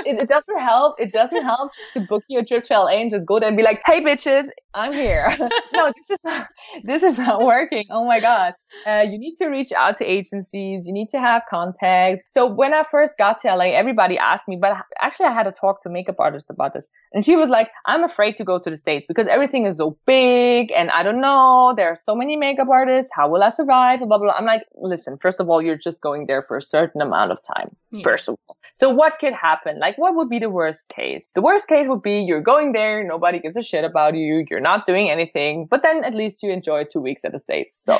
it, 0.05 0.21
it, 0.21 0.29
doesn't 0.29 0.59
help. 0.59 0.95
It 0.99 1.11
doesn't 1.11 1.43
help 1.51 1.71
just 1.73 1.93
to 1.93 1.99
book 2.01 2.23
you 2.27 2.39
a 2.39 2.45
trip 2.45 2.63
to 2.65 2.73
LA 2.73 3.01
and 3.01 3.11
just 3.11 3.27
go 3.27 3.39
there 3.39 3.47
and 3.47 3.57
be 3.57 3.63
like, 3.63 3.81
"Hey, 3.85 4.01
bitches, 4.01 4.47
I'm 4.73 4.93
here." 4.93 5.35
no, 5.73 5.91
this 5.95 6.09
is 6.09 6.19
not, 6.23 6.47
this 6.83 7.03
is 7.03 7.17
not 7.17 7.43
working. 7.43 7.85
Oh 7.89 8.05
my 8.05 8.19
God, 8.19 8.53
uh, 8.85 9.05
you 9.09 9.17
need 9.17 9.35
to 9.35 9.47
reach 9.47 9.71
out 9.71 9.97
to 9.97 10.05
agencies. 10.05 10.87
You 10.87 10.93
need 10.93 11.09
to 11.09 11.19
have 11.19 11.43
contacts. 11.49 12.25
So 12.31 12.45
when 12.45 12.73
I 12.73 12.83
first 12.83 13.17
got 13.17 13.39
to 13.41 13.55
LA, 13.55 13.75
everybody 13.75 14.17
asked 14.17 14.47
me, 14.47 14.55
but 14.55 14.73
actually, 15.01 15.27
I 15.27 15.33
had 15.33 15.47
a 15.47 15.51
talk 15.51 15.81
to 15.83 15.89
makeup 15.89 16.15
artist 16.19 16.49
about 16.49 16.73
this, 16.73 16.87
and 17.13 17.25
she 17.25 17.35
was 17.35 17.49
like, 17.49 17.69
"I'm 17.85 18.03
afraid 18.03 18.37
to 18.37 18.43
go 18.43 18.59
to 18.59 18.69
the 18.69 18.77
states 18.77 19.05
because 19.07 19.27
everything 19.27 19.65
is 19.65 19.77
so 19.77 19.97
big, 20.05 20.71
and 20.71 20.89
I 20.91 21.03
don't 21.03 21.21
know. 21.21 21.73
There 21.75 21.87
are 21.87 21.95
so 21.95 22.15
many 22.15 22.35
makeup 22.35 22.69
artists. 22.69 23.11
How 23.13 23.29
will 23.29 23.43
I 23.43 23.49
survive?" 23.49 23.99
Blah 23.99 24.07
blah 24.07 24.17
blah. 24.17 24.33
I'm 24.37 24.45
like, 24.45 24.63
listen, 24.75 25.17
first 25.17 25.39
of 25.39 25.49
all, 25.49 25.61
you're 25.61 25.77
just 25.77 26.01
going 26.01 26.25
there 26.27 26.43
for 26.43 26.57
a 26.57 26.61
certain 26.61 27.01
amount 27.01 27.31
of 27.31 27.39
time. 27.41 27.75
Yeah. 27.91 28.03
First 28.03 28.29
of 28.29 28.37
all. 28.47 28.57
So 28.73 28.89
what 28.89 29.19
could 29.19 29.33
happen? 29.33 29.79
Like, 29.79 29.94
what 29.97 30.15
would 30.15 30.29
be 30.29 30.39
the 30.39 30.49
worst 30.49 30.89
case? 30.89 31.31
The 31.33 31.41
worst 31.41 31.67
case 31.67 31.87
would 31.87 32.01
be 32.01 32.19
you're 32.19 32.41
going 32.41 32.71
there, 32.71 33.03
nobody 33.03 33.39
gives 33.39 33.57
a 33.57 33.63
shit 33.63 33.83
about 33.83 34.15
you, 34.15 34.45
you're 34.49 34.59
not 34.59 34.85
doing 34.85 35.09
anything, 35.09 35.67
but 35.69 35.81
then 35.83 36.03
at 36.03 36.13
least 36.13 36.43
you 36.43 36.51
enjoy 36.51 36.83
two 36.85 36.99
weeks 36.99 37.25
at 37.25 37.31
the 37.31 37.39
States. 37.39 37.77
So 37.83 37.99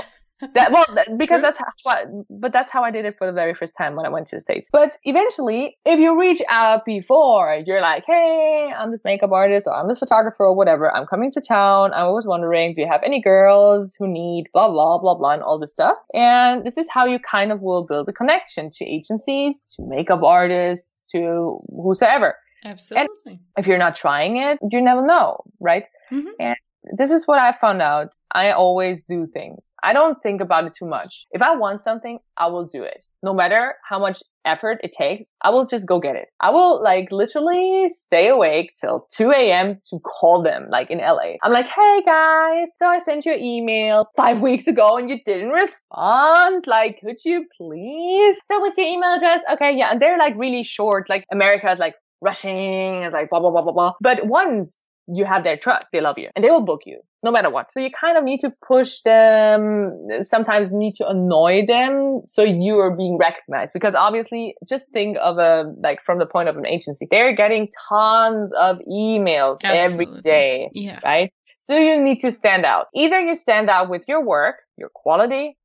that 0.54 0.72
well 0.72 0.86
because 1.18 1.28
True. 1.28 1.42
that's 1.42 1.58
how 1.58 1.96
but 2.30 2.52
that's 2.52 2.72
how 2.72 2.84
I 2.84 2.92
did 2.92 3.06
it 3.06 3.18
for 3.18 3.28
the 3.28 3.34
very 3.34 3.54
first 3.54 3.76
time 3.76 3.96
when 3.96 4.06
I 4.06 4.10
went 4.10 4.28
to 4.28 4.36
the 4.36 4.42
States. 4.42 4.70
But 4.72 4.98
eventually, 5.04 5.78
if 5.86 6.00
you 6.00 6.20
reach 6.20 6.42
out 6.50 6.86
before, 6.86 7.64
you're 7.66 7.82
like, 7.82 8.04
hey, 8.06 8.72
I'm 8.78 8.92
this 8.92 9.04
makeup 9.04 9.32
artist 9.32 9.68
or 9.68 9.74
I'm 9.74 9.88
this 9.88 10.00
photographer 10.00 10.46
or 10.46 10.56
whatever. 10.56 10.94
I'm 10.94 11.06
coming 11.06 11.32
to 11.32 11.42
town. 11.42 11.94
I 11.94 12.08
was 12.08 12.26
wondering, 12.26 12.74
do 12.74 12.82
you 12.82 12.88
have 12.88 13.04
any 13.04 13.22
girls 13.22 13.96
who 13.98 14.08
need 14.08 14.46
blah 14.54 14.70
blah 14.70 14.98
blah 14.98 15.16
blah 15.16 15.32
and 15.32 15.44
all 15.44 15.60
this 15.60 15.72
stuff? 15.72 15.98
And 16.14 16.64
this 16.66 16.78
is 16.78 16.90
how 16.90 17.06
you 17.06 17.20
kind 17.20 17.52
of 17.52 17.62
will 17.62 17.86
build 17.86 18.10
a 18.10 18.14
connection 18.14 18.70
to 18.72 18.86
agencies, 18.86 19.60
to 19.76 19.84
makeup 19.84 20.24
artists, 20.24 21.10
to 21.12 21.58
whosoever. 21.70 22.36
Absolutely. 22.64 23.34
And 23.34 23.40
if 23.58 23.68
you're 23.68 23.78
not 23.78 23.96
trying 23.96 24.38
it, 24.38 24.60
you 24.72 24.82
never 24.82 25.06
know, 25.06 25.44
right? 25.60 25.86
Mm-hmm. 26.12 26.30
And 26.40 26.56
this 26.98 27.12
is 27.12 27.26
what 27.26 27.40
I 27.40 27.54
found 27.54 27.82
out. 27.82 28.14
I 28.36 28.52
always 28.52 29.02
do 29.08 29.28
things. 29.34 29.72
I 29.82 29.94
don't 29.94 30.22
think 30.22 30.42
about 30.42 30.66
it 30.66 30.74
too 30.78 30.86
much. 30.86 31.26
If 31.32 31.42
I 31.42 31.56
want 31.56 31.80
something, 31.80 32.20
I 32.38 32.48
will 32.48 32.66
do 32.66 32.84
it. 32.84 33.06
No 33.24 33.34
matter 33.34 33.76
how 33.88 33.98
much 33.98 34.22
effort 34.44 34.80
it 34.84 34.92
takes, 34.92 35.26
I 35.42 35.52
will 35.52 35.66
just 35.66 35.88
go 35.88 36.02
get 36.02 36.18
it. 36.18 36.28
I 36.42 36.52
will 36.52 36.84
like 36.84 37.14
literally 37.14 37.88
stay 37.90 38.28
awake 38.28 38.74
till 38.80 39.08
2 39.14 39.32
a.m. 39.32 39.80
to 39.90 40.00
call 40.00 40.44
them, 40.44 40.66
like 40.70 40.92
in 40.92 40.98
LA. 40.98 41.36
I'm 41.44 41.54
like, 41.54 41.66
hey 41.66 42.04
guys, 42.06 42.68
so 42.76 42.86
I 42.88 43.00
sent 43.00 43.26
you 43.26 43.34
an 43.34 43.40
email 43.40 44.10
five 44.18 44.42
weeks 44.50 44.68
ago 44.68 44.98
and 44.98 45.10
you 45.10 45.18
didn't 45.26 45.52
respond. 45.52 46.66
Like, 46.68 47.00
could 47.00 47.24
you 47.24 47.46
please? 47.56 48.38
So 48.52 48.60
what's 48.60 48.78
your 48.78 48.88
email 48.88 49.14
address? 49.14 49.44
Okay, 49.54 49.78
yeah. 49.78 49.92
And 49.92 50.02
they're 50.02 50.20
like 50.20 50.34
really 50.36 50.64
short. 50.64 51.08
Like 51.08 51.24
America 51.32 51.72
is 51.72 51.80
like 51.80 51.96
rushing. 52.20 53.02
It's 53.02 53.14
like 53.14 53.30
blah, 53.30 53.40
blah, 53.40 53.52
blah, 53.52 53.62
blah, 53.62 53.72
blah. 53.72 53.94
But 54.02 54.28
once 54.28 54.84
you 55.08 55.26
have 55.26 55.44
their 55.44 55.58
trust. 55.58 55.92
They 55.92 56.02
love 56.02 56.18
you 56.18 56.30
and 56.36 56.44
they 56.44 56.50
will 56.50 56.66
book 56.66 56.82
you 56.86 57.02
no 57.24 57.32
matter 57.32 57.50
what. 57.50 57.72
So 57.72 57.80
you 57.80 57.90
kind 57.90 58.18
of 58.18 58.24
need 58.24 58.42
to 58.42 58.54
push 58.66 59.02
them, 59.02 59.92
sometimes 60.22 60.72
need 60.72 60.96
to 60.96 61.08
annoy 61.08 61.66
them 61.66 62.22
so 62.28 62.44
you 62.44 62.80
are 62.80 62.96
being 62.96 63.18
recognized 63.18 63.74
because 63.74 63.96
obviously 63.96 64.56
just 64.68 64.86
think 64.94 65.18
of 65.22 65.38
a, 65.38 65.74
like 65.78 66.04
from 66.06 66.20
the 66.20 66.26
point 66.26 66.50
of 66.50 66.58
an 66.58 66.68
agency, 66.68 67.08
they're 67.10 67.36
getting 67.36 67.70
tons 67.90 68.54
of 68.54 68.78
emails 68.88 69.58
Absolutely. 69.64 70.06
every 70.06 70.22
day. 70.22 70.70
Yeah. 70.74 71.00
Right. 71.04 71.34
So 71.60 71.76
you 71.78 72.00
need 72.02 72.20
to 72.20 72.32
stand 72.32 72.64
out. 72.64 72.88
Either 72.96 73.20
you 73.20 73.34
stand 73.34 73.70
out 73.72 73.90
with 73.90 74.08
your 74.08 74.24
work, 74.24 74.58
your 74.78 74.90
quality, 74.94 75.58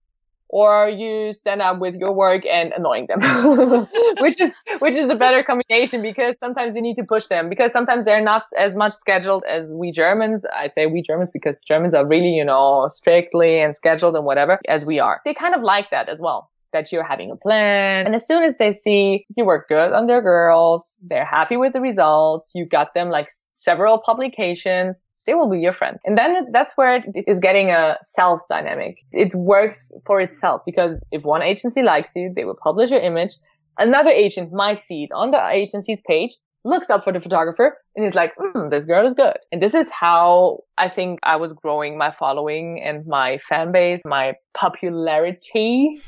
or 0.52 0.88
you 0.88 1.32
stand 1.32 1.62
up 1.62 1.78
with 1.78 1.94
your 1.96 2.12
work 2.12 2.44
and 2.44 2.72
annoying 2.72 3.06
them, 3.06 3.20
which 4.20 4.40
is 4.40 4.52
which 4.80 4.96
is 4.96 5.06
the 5.08 5.14
better 5.14 5.42
combination 5.42 6.02
because 6.02 6.38
sometimes 6.38 6.74
you 6.74 6.82
need 6.82 6.96
to 6.96 7.04
push 7.04 7.26
them 7.26 7.48
because 7.48 7.72
sometimes 7.72 8.04
they're 8.04 8.22
not 8.22 8.42
as 8.58 8.76
much 8.76 8.92
scheduled 8.92 9.44
as 9.48 9.72
we 9.72 9.92
Germans. 9.92 10.44
I'd 10.54 10.74
say 10.74 10.86
we 10.86 11.02
Germans 11.02 11.30
because 11.32 11.56
Germans 11.64 11.94
are 11.94 12.06
really 12.06 12.34
you 12.34 12.44
know 12.44 12.88
strictly 12.90 13.60
and 13.60 13.74
scheduled 13.74 14.16
and 14.16 14.24
whatever 14.24 14.58
as 14.68 14.84
we 14.84 14.98
are. 14.98 15.20
They 15.24 15.34
kind 15.34 15.54
of 15.54 15.62
like 15.62 15.90
that 15.90 16.08
as 16.08 16.20
well 16.20 16.50
that 16.72 16.92
you're 16.92 17.04
having 17.04 17.30
a 17.30 17.36
plan. 17.36 18.06
And 18.06 18.14
as 18.14 18.26
soon 18.26 18.42
as 18.42 18.56
they 18.56 18.72
see 18.72 19.26
you 19.36 19.44
work 19.44 19.68
good 19.68 19.92
on 19.92 20.06
their 20.06 20.22
girls, 20.22 20.98
they're 21.02 21.24
happy 21.24 21.56
with 21.56 21.72
the 21.72 21.80
results, 21.80 22.52
you 22.54 22.64
got 22.64 22.94
them 22.94 23.10
like 23.10 23.28
several 23.52 23.98
publications, 23.98 25.02
they 25.30 25.34
will 25.34 25.48
be 25.48 25.60
your 25.60 25.72
friend. 25.72 25.98
And 26.04 26.18
then 26.18 26.50
that's 26.52 26.76
where 26.76 26.96
it 26.96 27.04
is 27.28 27.38
getting 27.38 27.70
a 27.70 27.96
self 28.02 28.40
dynamic. 28.48 28.96
It 29.12 29.32
works 29.34 29.92
for 30.04 30.20
itself 30.20 30.62
because 30.66 30.98
if 31.12 31.22
one 31.22 31.40
agency 31.40 31.82
likes 31.82 32.10
you, 32.16 32.32
they 32.34 32.44
will 32.44 32.58
publish 32.60 32.90
your 32.90 33.00
image. 33.00 33.34
Another 33.78 34.10
agent 34.10 34.52
might 34.52 34.82
see 34.82 35.04
it 35.04 35.12
on 35.14 35.30
the 35.30 35.40
agency's 35.48 36.00
page, 36.04 36.32
looks 36.64 36.90
up 36.90 37.04
for 37.04 37.12
the 37.12 37.20
photographer 37.20 37.78
and 37.94 38.04
is 38.04 38.16
like, 38.16 38.32
hmm, 38.36 38.68
this 38.70 38.86
girl 38.86 39.06
is 39.06 39.14
good. 39.14 39.36
And 39.52 39.62
this 39.62 39.72
is 39.72 39.88
how 39.88 40.64
I 40.76 40.88
think 40.88 41.20
I 41.22 41.36
was 41.36 41.52
growing 41.52 41.96
my 41.96 42.10
following 42.10 42.82
and 42.82 43.06
my 43.06 43.38
fan 43.38 43.70
base, 43.70 44.02
my 44.04 44.34
popularity. 44.52 46.02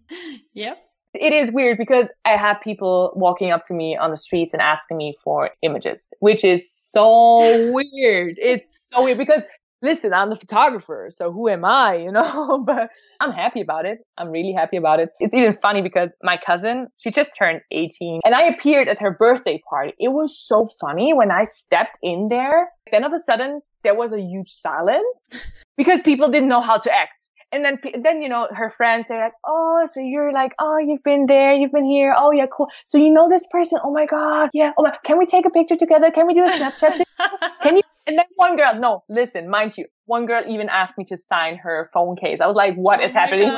yep 0.52 0.85
It 1.20 1.32
is 1.32 1.50
weird 1.50 1.78
because 1.78 2.08
I 2.24 2.36
have 2.36 2.60
people 2.60 3.12
walking 3.16 3.50
up 3.50 3.66
to 3.66 3.74
me 3.74 3.96
on 3.96 4.10
the 4.10 4.16
streets 4.16 4.52
and 4.52 4.62
asking 4.62 4.96
me 4.96 5.14
for 5.22 5.50
images, 5.62 6.12
which 6.20 6.44
is 6.44 6.70
so 6.70 7.72
weird. 7.72 8.36
It's 8.38 8.88
so 8.90 9.04
weird 9.04 9.18
because 9.18 9.42
listen, 9.82 10.12
I'm 10.12 10.30
the 10.30 10.36
photographer, 10.36 11.08
so 11.10 11.32
who 11.32 11.48
am 11.48 11.64
I, 11.64 11.96
you 11.96 12.10
know? 12.10 12.58
but 12.66 12.90
I'm 13.20 13.32
happy 13.32 13.60
about 13.60 13.86
it. 13.86 14.00
I'm 14.18 14.30
really 14.30 14.52
happy 14.52 14.76
about 14.76 15.00
it. 15.00 15.10
It's 15.20 15.34
even 15.34 15.56
funny 15.60 15.82
because 15.82 16.10
my 16.22 16.38
cousin, 16.44 16.88
she 16.96 17.10
just 17.10 17.30
turned 17.38 17.60
18 17.70 18.20
and 18.24 18.34
I 18.34 18.44
appeared 18.44 18.88
at 18.88 19.00
her 19.00 19.10
birthday 19.10 19.62
party. 19.68 19.94
It 19.98 20.08
was 20.08 20.38
so 20.38 20.66
funny 20.80 21.14
when 21.14 21.30
I 21.30 21.44
stepped 21.44 21.98
in 22.02 22.28
there. 22.28 22.68
Then 22.90 23.04
all 23.04 23.14
of 23.14 23.20
a 23.20 23.24
sudden 23.24 23.60
there 23.82 23.94
was 23.94 24.12
a 24.12 24.20
huge 24.20 24.50
silence 24.50 25.42
because 25.76 26.00
people 26.00 26.28
didn't 26.28 26.48
know 26.48 26.60
how 26.60 26.78
to 26.78 26.92
act. 26.92 27.12
And 27.52 27.64
then, 27.64 27.78
then, 28.02 28.22
you 28.22 28.28
know, 28.28 28.48
her 28.50 28.70
friends, 28.70 29.06
they're 29.08 29.22
like, 29.22 29.32
Oh, 29.46 29.86
so 29.90 30.00
you're 30.00 30.32
like, 30.32 30.52
Oh, 30.58 30.78
you've 30.78 31.02
been 31.02 31.26
there. 31.26 31.54
You've 31.54 31.72
been 31.72 31.84
here. 31.84 32.14
Oh, 32.16 32.32
yeah, 32.32 32.46
cool. 32.54 32.68
So 32.86 32.98
you 32.98 33.10
know 33.10 33.28
this 33.28 33.46
person. 33.50 33.78
Oh 33.82 33.92
my 33.92 34.06
God. 34.06 34.50
Yeah. 34.52 34.72
Oh 34.76 34.82
my, 34.82 34.96
can 35.04 35.18
we 35.18 35.26
take 35.26 35.46
a 35.46 35.50
picture 35.50 35.76
together? 35.76 36.10
Can 36.10 36.26
we 36.26 36.34
do 36.34 36.44
a 36.44 36.48
Snapchat? 36.48 37.00
can 37.62 37.76
you 37.76 37.82
and 38.06 38.16
then 38.16 38.26
one 38.36 38.56
girl, 38.56 38.72
no, 38.76 39.02
listen, 39.08 39.50
mind 39.50 39.76
you, 39.76 39.86
one 40.04 40.26
girl 40.26 40.44
even 40.46 40.68
asked 40.68 40.96
me 40.96 41.04
to 41.06 41.16
sign 41.16 41.56
her 41.56 41.90
phone 41.92 42.14
case. 42.14 42.40
I 42.40 42.46
was 42.46 42.54
like, 42.54 42.76
"What 42.76 43.00
oh 43.00 43.04
is 43.04 43.12
happening 43.12 43.48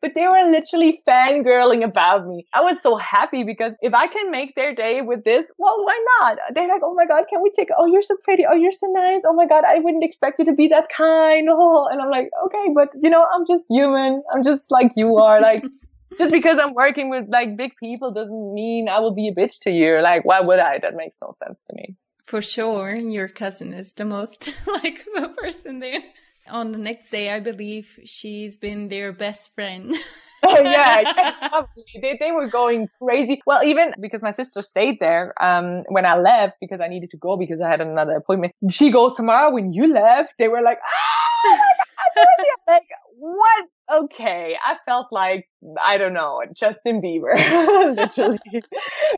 but 0.00 0.14
they 0.14 0.26
were 0.26 0.50
literally 0.50 1.02
fangirling 1.06 1.84
about 1.84 2.26
me. 2.26 2.46
I 2.52 2.60
was 2.60 2.80
so 2.80 2.96
happy 2.96 3.44
because 3.44 3.72
if 3.80 3.94
I 3.94 4.06
can 4.06 4.30
make 4.30 4.54
their 4.54 4.74
day 4.74 5.00
with 5.00 5.24
this, 5.24 5.50
well, 5.58 5.84
why 5.84 5.98
not? 6.20 6.38
They're 6.54 6.68
like, 6.68 6.82
oh 6.84 6.94
my 6.94 7.06
God, 7.06 7.24
can 7.28 7.42
we 7.42 7.50
take, 7.50 7.68
oh, 7.76 7.86
you're 7.86 8.02
so 8.02 8.16
pretty. 8.22 8.44
Oh, 8.48 8.54
you're 8.54 8.72
so 8.72 8.86
nice. 8.88 9.22
Oh 9.26 9.32
my 9.32 9.46
God, 9.46 9.64
I 9.64 9.78
wouldn't 9.78 10.04
expect 10.04 10.38
you 10.38 10.44
to 10.46 10.52
be 10.52 10.68
that 10.68 10.88
kind. 10.88 11.48
Oh, 11.50 11.88
and 11.90 12.00
I'm 12.00 12.10
like, 12.10 12.30
okay, 12.44 12.66
but 12.74 12.88
you 13.00 13.10
know, 13.10 13.26
I'm 13.34 13.46
just 13.46 13.64
human. 13.68 14.22
I'm 14.32 14.42
just 14.42 14.70
like 14.70 14.92
you 14.96 15.16
are. 15.16 15.40
Like, 15.40 15.62
just 16.18 16.32
because 16.32 16.58
I'm 16.58 16.74
working 16.74 17.10
with 17.10 17.26
like 17.28 17.56
big 17.56 17.76
people 17.76 18.12
doesn't 18.12 18.54
mean 18.54 18.88
I 18.88 19.00
will 19.00 19.14
be 19.14 19.28
a 19.28 19.34
bitch 19.34 19.60
to 19.60 19.70
you. 19.70 20.00
Like, 20.00 20.24
why 20.24 20.40
would 20.40 20.58
I? 20.58 20.78
That 20.78 20.94
makes 20.94 21.16
no 21.20 21.34
sense 21.36 21.58
to 21.68 21.74
me. 21.74 21.96
For 22.24 22.40
sure, 22.40 22.94
your 22.94 23.28
cousin 23.28 23.74
is 23.74 23.92
the 23.92 24.04
most 24.04 24.52
likable 24.66 25.34
person 25.34 25.80
there. 25.80 26.02
On 26.48 26.72
the 26.72 26.78
next 26.78 27.10
day, 27.10 27.30
I 27.30 27.40
believe 27.40 28.00
she's 28.04 28.56
been 28.56 28.88
their 28.88 29.12
best 29.12 29.54
friend. 29.54 29.94
oh 30.42 30.60
yeah, 30.60 31.62
they 32.02 32.16
they 32.18 32.32
were 32.32 32.48
going 32.48 32.88
crazy. 33.00 33.40
Well, 33.46 33.62
even 33.62 33.94
because 34.00 34.22
my 34.22 34.32
sister 34.32 34.60
stayed 34.62 34.98
there 34.98 35.34
um, 35.42 35.84
when 35.88 36.04
I 36.04 36.18
left 36.18 36.56
because 36.60 36.80
I 36.80 36.88
needed 36.88 37.10
to 37.10 37.16
go 37.16 37.36
because 37.36 37.60
I 37.60 37.68
had 37.68 37.80
another 37.80 38.16
appointment. 38.16 38.54
She 38.70 38.90
goes 38.90 39.14
tomorrow 39.14 39.52
when 39.52 39.72
you 39.72 39.92
left. 39.92 40.34
They 40.38 40.48
were 40.48 40.62
like, 40.62 40.78
oh 40.84 41.58
my 41.58 42.24
god, 42.24 42.26
like 42.66 42.88
what 43.18 43.68
okay, 43.92 44.56
I 44.64 44.76
felt 44.86 45.12
like, 45.12 45.48
I 45.82 45.98
don't 45.98 46.12
know, 46.12 46.42
Justin 46.54 47.00
Bieber, 47.00 47.34
literally. 47.96 48.38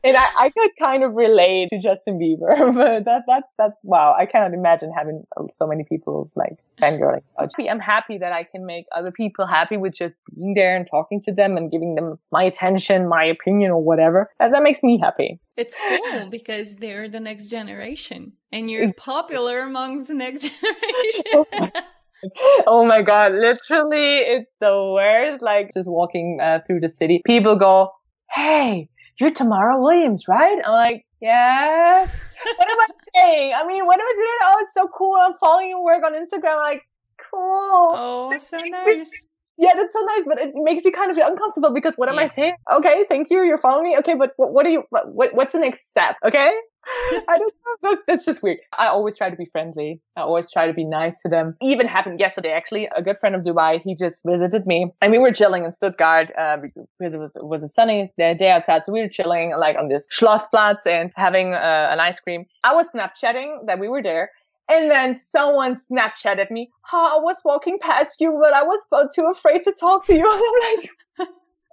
and 0.03 0.17
I, 0.17 0.29
I 0.37 0.51
could 0.51 0.71
kind 0.79 1.03
of 1.03 1.15
relate 1.15 1.69
to 1.71 1.79
Justin 1.79 2.19
Bieber, 2.19 2.75
but 2.75 3.05
that, 3.05 3.23
that, 3.27 3.45
that's, 3.59 3.77
wow, 3.83 4.15
I 4.19 4.27
cannot 4.27 4.53
imagine 4.53 4.93
having 4.97 5.25
uh, 5.37 5.45
so 5.51 5.67
many 5.67 5.85
people's 5.85 6.33
like 6.37 6.59
fangirling. 6.79 7.23
Oh, 7.39 7.49
I'm 7.69 7.81
happy 7.81 8.19
that 8.19 8.33
I 8.33 8.45
can 8.45 8.67
make 8.67 8.87
other 8.93 9.11
people 9.11 9.47
happy 9.47 9.77
with 9.77 9.95
just 9.95 10.17
being 10.35 10.55
there 10.55 10.77
and 10.77 10.87
talking 10.91 11.21
to 11.23 11.33
them 11.33 11.57
and 11.57 11.71
giving 11.71 11.95
them 11.95 12.19
my 12.31 12.43
attention, 12.45 13.09
my 13.09 13.25
opinion 13.25 13.71
or 13.71 13.83
whatever. 13.83 14.31
And 14.41 14.53
that 14.53 14.63
makes 14.63 14.83
me 14.83 14.99
happy. 14.99 15.41
It's 15.57 15.77
cool 15.77 16.29
because 16.31 16.77
they're 16.77 17.09
the 17.09 17.21
next 17.21 17.49
generation 17.49 18.33
and 18.51 18.71
you're 18.71 18.93
popular 18.93 19.61
amongst 19.61 20.09
the 20.09 20.15
next 20.15 20.51
oh 21.33 21.47
generation. 21.53 21.85
Oh 22.67 22.87
my 22.87 23.03
god, 23.03 23.33
literally, 23.33 24.19
it's 24.19 24.53
the 24.61 24.93
worst. 24.95 25.43
Like 25.43 25.71
just 25.75 25.89
walking 25.89 26.39
uh, 26.41 26.61
through 26.67 26.81
the 26.81 26.89
city, 26.89 27.23
people 27.25 27.57
go, 27.57 27.91
"Hey, 28.31 28.89
you're 29.19 29.31
Tamara 29.31 29.81
Williams, 29.81 30.27
right?" 30.29 30.59
I'm 30.65 30.73
like, 30.73 31.07
"Yes." 31.21 32.31
what 32.57 32.71
am 32.71 32.79
I 32.79 32.87
saying? 33.15 33.53
I 33.57 33.67
mean, 33.67 33.87
what 33.87 33.99
am 33.99 34.07
I 34.07 34.15
saying? 34.17 34.39
Oh, 34.43 34.57
it's 34.61 34.75
so 34.75 34.89
cool. 34.97 35.17
I'm 35.21 35.35
following 35.39 35.71
your 35.71 35.83
work 35.83 36.05
on 36.05 36.13
Instagram. 36.13 36.57
I'm 36.57 36.75
like, 36.75 36.83
cool. 37.19 37.91
Oh, 37.95 38.39
so 38.39 38.57
nice. 38.65 39.11
Yeah, 39.57 39.71
that's 39.75 39.93
so 39.93 40.01
nice, 40.01 40.25
but 40.27 40.39
it 40.39 40.51
makes 40.55 40.85
me 40.85 40.91
kind 40.91 41.11
of 41.11 41.17
uncomfortable 41.17 41.73
because 41.73 41.95
what 41.95 42.09
am 42.09 42.17
yeah. 42.17 42.23
I 42.23 42.27
saying? 42.27 42.55
Okay, 42.73 43.05
thank 43.09 43.31
you, 43.31 43.45
you're 43.45 43.59
following 43.59 43.85
me. 43.85 43.97
Okay, 43.99 44.15
but 44.15 44.33
what, 44.37 44.53
what 44.53 44.67
are 44.67 44.71
you? 44.71 44.83
What, 44.91 45.35
what's 45.35 45.53
the 45.53 45.61
next 45.61 45.91
step? 45.91 46.17
Okay, 46.27 46.53
I 47.29 47.39
don't 47.39 47.55
know. 47.65 47.75
That's, 47.83 48.03
that's 48.07 48.25
just 48.25 48.43
weird. 48.43 48.59
I 48.79 48.87
always 48.87 49.17
try 49.17 49.31
to 49.31 49.37
be 49.37 49.47
friendly. 49.47 50.01
I 50.17 50.23
always 50.23 50.51
try 50.51 50.67
to 50.67 50.73
be 50.73 50.85
nice 50.85 51.21
to 51.23 51.29
them. 51.29 51.57
Even 51.63 51.87
happened 51.87 52.21
yesterday, 52.21 52.51
actually. 52.51 52.89
A 52.97 53.03
good 53.03 53.19
friend 53.19 53.35
of 53.35 53.43
Dubai, 53.43 53.81
he 53.81 53.95
just 53.95 54.23
visited 54.27 54.67
me 54.67 54.91
and 55.01 55.13
we 55.13 55.19
were 55.19 55.33
chilling 55.33 55.65
in 55.65 55.73
Stuttgart 55.73 56.31
uh, 56.39 56.59
because 56.59 57.15
it 57.15 57.19
was 57.19 57.37
it 57.37 57.47
was 57.47 57.63
a 57.63 57.69
sunny 57.69 58.11
day 58.19 58.51
outside. 58.51 58.85
So 58.85 58.93
we 58.93 59.01
were 59.01 59.09
chilling 59.09 59.55
like 59.59 59.77
on 59.79 59.89
this 59.89 60.09
Schlossplatz 60.13 60.87
and 60.87 61.13
having 61.17 61.55
uh, 61.55 61.89
an 61.93 62.01
ice 62.01 62.21
cream. 62.21 62.47
I 62.65 62.75
was 62.75 62.89
Snapchatting 62.95 63.67
that 63.67 63.79
we 63.79 63.89
were 63.89 64.03
there. 64.03 64.31
And 64.69 64.91
then 64.91 65.15
someone 65.15 65.75
Snapchatted 65.75 66.51
me. 66.51 66.71
Oh, 66.93 67.17
I 67.19 67.23
was 67.23 67.37
walking 67.45 67.79
past 67.81 68.21
you, 68.21 68.39
but 68.41 68.55
I 68.55 68.63
was 68.63 68.81
too 69.15 69.27
afraid 69.31 69.63
to 69.63 69.73
talk 69.73 70.07
to 70.07 70.15
you. 70.15 70.21
And 70.21 70.29
I'm 70.33 70.79
like, 70.79 70.91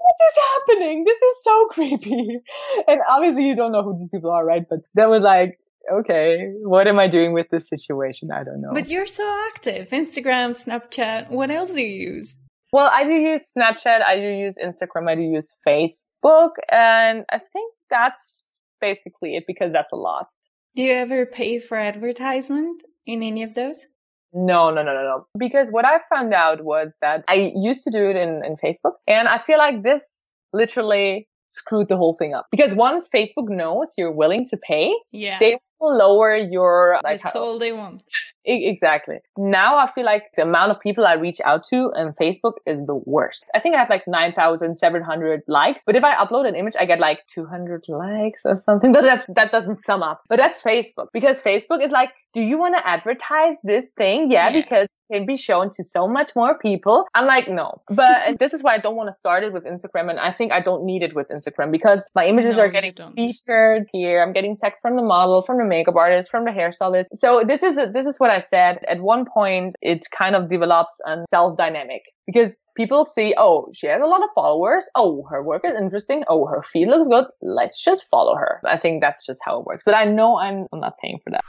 what 0.01 0.15
is 0.27 0.77
happening? 0.77 1.03
This 1.05 1.21
is 1.21 1.43
so 1.43 1.65
creepy. 1.71 2.39
And 2.87 2.99
obviously 3.09 3.47
you 3.47 3.55
don't 3.55 3.71
know 3.71 3.83
who 3.83 3.97
these 3.97 4.09
people 4.09 4.31
are, 4.31 4.45
right? 4.45 4.63
But 4.69 4.79
that 4.95 5.09
was 5.09 5.21
like, 5.21 5.59
okay, 5.91 6.51
what 6.63 6.87
am 6.87 6.99
I 6.99 7.07
doing 7.07 7.33
with 7.33 7.47
this 7.49 7.67
situation? 7.67 8.29
I 8.31 8.43
don't 8.43 8.61
know. 8.61 8.73
But 8.73 8.89
you're 8.89 9.07
so 9.07 9.25
active. 9.53 9.89
Instagram, 9.89 10.49
Snapchat. 10.49 11.29
What 11.29 11.51
else 11.51 11.71
do 11.71 11.81
you 11.81 12.13
use? 12.13 12.37
Well, 12.73 12.89
I 12.91 13.03
do 13.03 13.13
use 13.13 13.51
Snapchat. 13.57 14.01
I 14.01 14.15
do 14.15 14.29
use 14.29 14.57
Instagram. 14.57 15.09
I 15.09 15.15
do 15.15 15.21
use 15.21 15.57
Facebook. 15.67 16.51
And 16.69 17.25
I 17.31 17.39
think 17.39 17.73
that's 17.89 18.57
basically 18.79 19.35
it 19.35 19.43
because 19.47 19.73
that's 19.73 19.91
a 19.91 19.97
lot. 19.97 20.27
Do 20.75 20.83
you 20.83 20.93
ever 20.93 21.25
pay 21.25 21.59
for 21.59 21.77
advertisement 21.77 22.83
in 23.05 23.23
any 23.23 23.43
of 23.43 23.55
those? 23.55 23.87
No, 24.33 24.69
no, 24.69 24.81
no, 24.81 24.93
no, 24.93 25.03
no. 25.03 25.25
Because 25.37 25.67
what 25.69 25.85
I 25.85 25.99
found 26.13 26.33
out 26.33 26.63
was 26.63 26.95
that 27.01 27.25
I 27.27 27.51
used 27.55 27.83
to 27.83 27.91
do 27.91 28.09
it 28.09 28.15
in, 28.15 28.41
in 28.45 28.55
Facebook 28.55 28.93
and 29.07 29.27
I 29.27 29.39
feel 29.39 29.57
like 29.57 29.83
this 29.83 30.31
literally 30.53 31.27
screwed 31.49 31.89
the 31.89 31.97
whole 31.97 32.15
thing 32.15 32.33
up. 32.33 32.47
Because 32.49 32.73
once 32.73 33.09
Facebook 33.13 33.49
knows 33.49 33.93
you're 33.97 34.11
willing 34.11 34.45
to 34.45 34.57
pay, 34.57 34.93
yeah. 35.11 35.37
they 35.39 35.59
lower 35.81 36.35
your 36.35 36.99
like 37.03 37.23
That's 37.23 37.35
how, 37.35 37.41
all 37.41 37.59
they 37.59 37.71
want. 37.71 38.03
Exactly. 38.45 39.19
Now 39.37 39.77
I 39.77 39.91
feel 39.91 40.05
like 40.05 40.23
the 40.35 40.43
amount 40.43 40.71
of 40.71 40.79
people 40.79 41.05
I 41.05 41.13
reach 41.13 41.39
out 41.45 41.65
to 41.67 41.91
on 41.95 42.13
Facebook 42.13 42.53
is 42.65 42.85
the 42.85 42.95
worst. 42.95 43.45
I 43.53 43.59
think 43.59 43.75
I 43.75 43.79
have 43.79 43.89
like 43.89 44.03
9,700 44.07 45.41
likes, 45.47 45.83
but 45.85 45.95
if 45.95 46.03
I 46.03 46.15
upload 46.15 46.47
an 46.47 46.55
image, 46.55 46.75
I 46.79 46.85
get 46.85 46.99
like 46.99 47.25
200 47.27 47.85
likes 47.87 48.45
or 48.45 48.55
something. 48.55 48.91
But 49.01 49.03
that's, 49.03 49.25
that 49.35 49.51
doesn't 49.51 49.77
sum 49.77 50.03
up. 50.03 50.21
But 50.27 50.37
that's 50.37 50.61
Facebook 50.61 51.07
because 51.13 51.41
Facebook 51.41 51.83
is 51.83 51.91
like, 51.91 52.09
do 52.33 52.41
you 52.41 52.57
want 52.57 52.75
to 52.77 52.87
advertise 52.87 53.55
this 53.63 53.89
thing? 53.97 54.31
Yeah, 54.31 54.49
yeah. 54.49 54.61
because 54.61 54.87
can 55.11 55.25
be 55.25 55.35
shown 55.37 55.69
to 55.71 55.83
so 55.83 56.07
much 56.07 56.35
more 56.35 56.57
people. 56.57 57.05
I'm 57.13 57.25
like, 57.25 57.47
no. 57.47 57.77
But 57.89 58.15
this 58.39 58.53
is 58.53 58.63
why 58.63 58.75
I 58.75 58.77
don't 58.77 58.95
want 58.95 59.09
to 59.09 59.13
start 59.13 59.43
it 59.43 59.53
with 59.53 59.65
Instagram. 59.65 60.09
And 60.09 60.19
I 60.19 60.31
think 60.31 60.51
I 60.51 60.61
don't 60.61 60.85
need 60.85 61.03
it 61.03 61.15
with 61.15 61.29
Instagram 61.29 61.71
because 61.71 62.03
my 62.15 62.25
images 62.25 62.57
no, 62.57 62.63
are 62.63 62.69
getting 62.69 62.93
featured 63.15 63.87
here. 63.91 64.21
I'm 64.21 64.33
getting 64.33 64.57
text 64.57 64.81
from 64.81 64.95
the 64.95 65.03
model, 65.03 65.41
from 65.41 65.57
the 65.57 65.65
makeup 65.65 65.95
artist, 65.95 66.29
from 66.31 66.45
the 66.45 66.51
hairstylist. 66.51 67.07
So 67.15 67.43
this 67.45 67.63
is, 67.63 67.75
this 67.93 68.05
is 68.05 68.19
what 68.19 68.29
I 68.29 68.39
said. 68.39 68.79
At 68.87 69.01
one 69.01 69.25
point, 69.25 69.75
it 69.81 70.05
kind 70.11 70.35
of 70.35 70.49
develops 70.49 70.99
a 71.05 71.23
self 71.29 71.57
dynamic 71.57 72.03
because 72.25 72.55
people 72.75 73.05
see, 73.05 73.33
oh, 73.37 73.67
she 73.73 73.87
has 73.87 74.01
a 74.01 74.05
lot 74.05 74.23
of 74.23 74.29
followers. 74.33 74.87
Oh, 74.95 75.25
her 75.29 75.43
work 75.43 75.63
is 75.65 75.73
interesting. 75.77 76.23
Oh, 76.27 76.45
her 76.45 76.63
feed 76.63 76.87
looks 76.87 77.07
good. 77.07 77.25
Let's 77.41 77.83
just 77.83 78.05
follow 78.09 78.35
her. 78.35 78.61
I 78.65 78.77
think 78.77 79.01
that's 79.01 79.25
just 79.25 79.41
how 79.43 79.59
it 79.59 79.65
works. 79.65 79.83
But 79.85 79.95
I 79.95 80.05
know 80.05 80.37
I'm, 80.37 80.67
I'm 80.71 80.79
not 80.79 80.97
paying 81.01 81.19
for 81.23 81.31
that. 81.31 81.41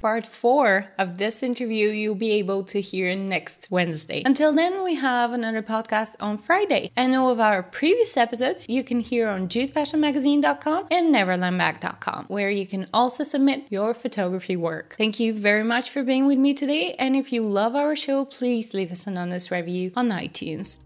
Part 0.00 0.26
four 0.26 0.92
of 0.96 1.18
this 1.18 1.42
interview 1.42 1.88
you'll 1.88 2.14
be 2.14 2.30
able 2.32 2.62
to 2.64 2.80
hear 2.80 3.14
next 3.16 3.68
Wednesday. 3.68 4.22
Until 4.24 4.52
then, 4.52 4.84
we 4.84 4.94
have 4.94 5.32
another 5.32 5.60
podcast 5.60 6.14
on 6.20 6.38
Friday. 6.38 6.92
And 6.94 7.16
all 7.16 7.30
of 7.30 7.40
our 7.40 7.64
previous 7.64 8.16
episodes 8.16 8.66
you 8.68 8.84
can 8.84 9.00
hear 9.00 9.28
on 9.28 9.48
jutefashionmagazine.com 9.48 10.86
and 10.90 11.12
neverlandbag.com, 11.12 12.26
where 12.28 12.50
you 12.50 12.66
can 12.66 12.86
also 12.94 13.24
submit 13.24 13.66
your 13.70 13.92
photography 13.92 14.56
work. 14.56 14.94
Thank 14.96 15.18
you 15.18 15.34
very 15.34 15.64
much 15.64 15.90
for 15.90 16.04
being 16.04 16.26
with 16.26 16.38
me 16.38 16.54
today. 16.54 16.94
And 16.98 17.16
if 17.16 17.32
you 17.32 17.42
love 17.42 17.74
our 17.74 17.96
show, 17.96 18.24
please 18.24 18.74
leave 18.74 18.92
us 18.92 19.06
an 19.08 19.18
honest 19.18 19.50
review 19.50 19.90
on 19.96 20.10
iTunes. 20.10 20.76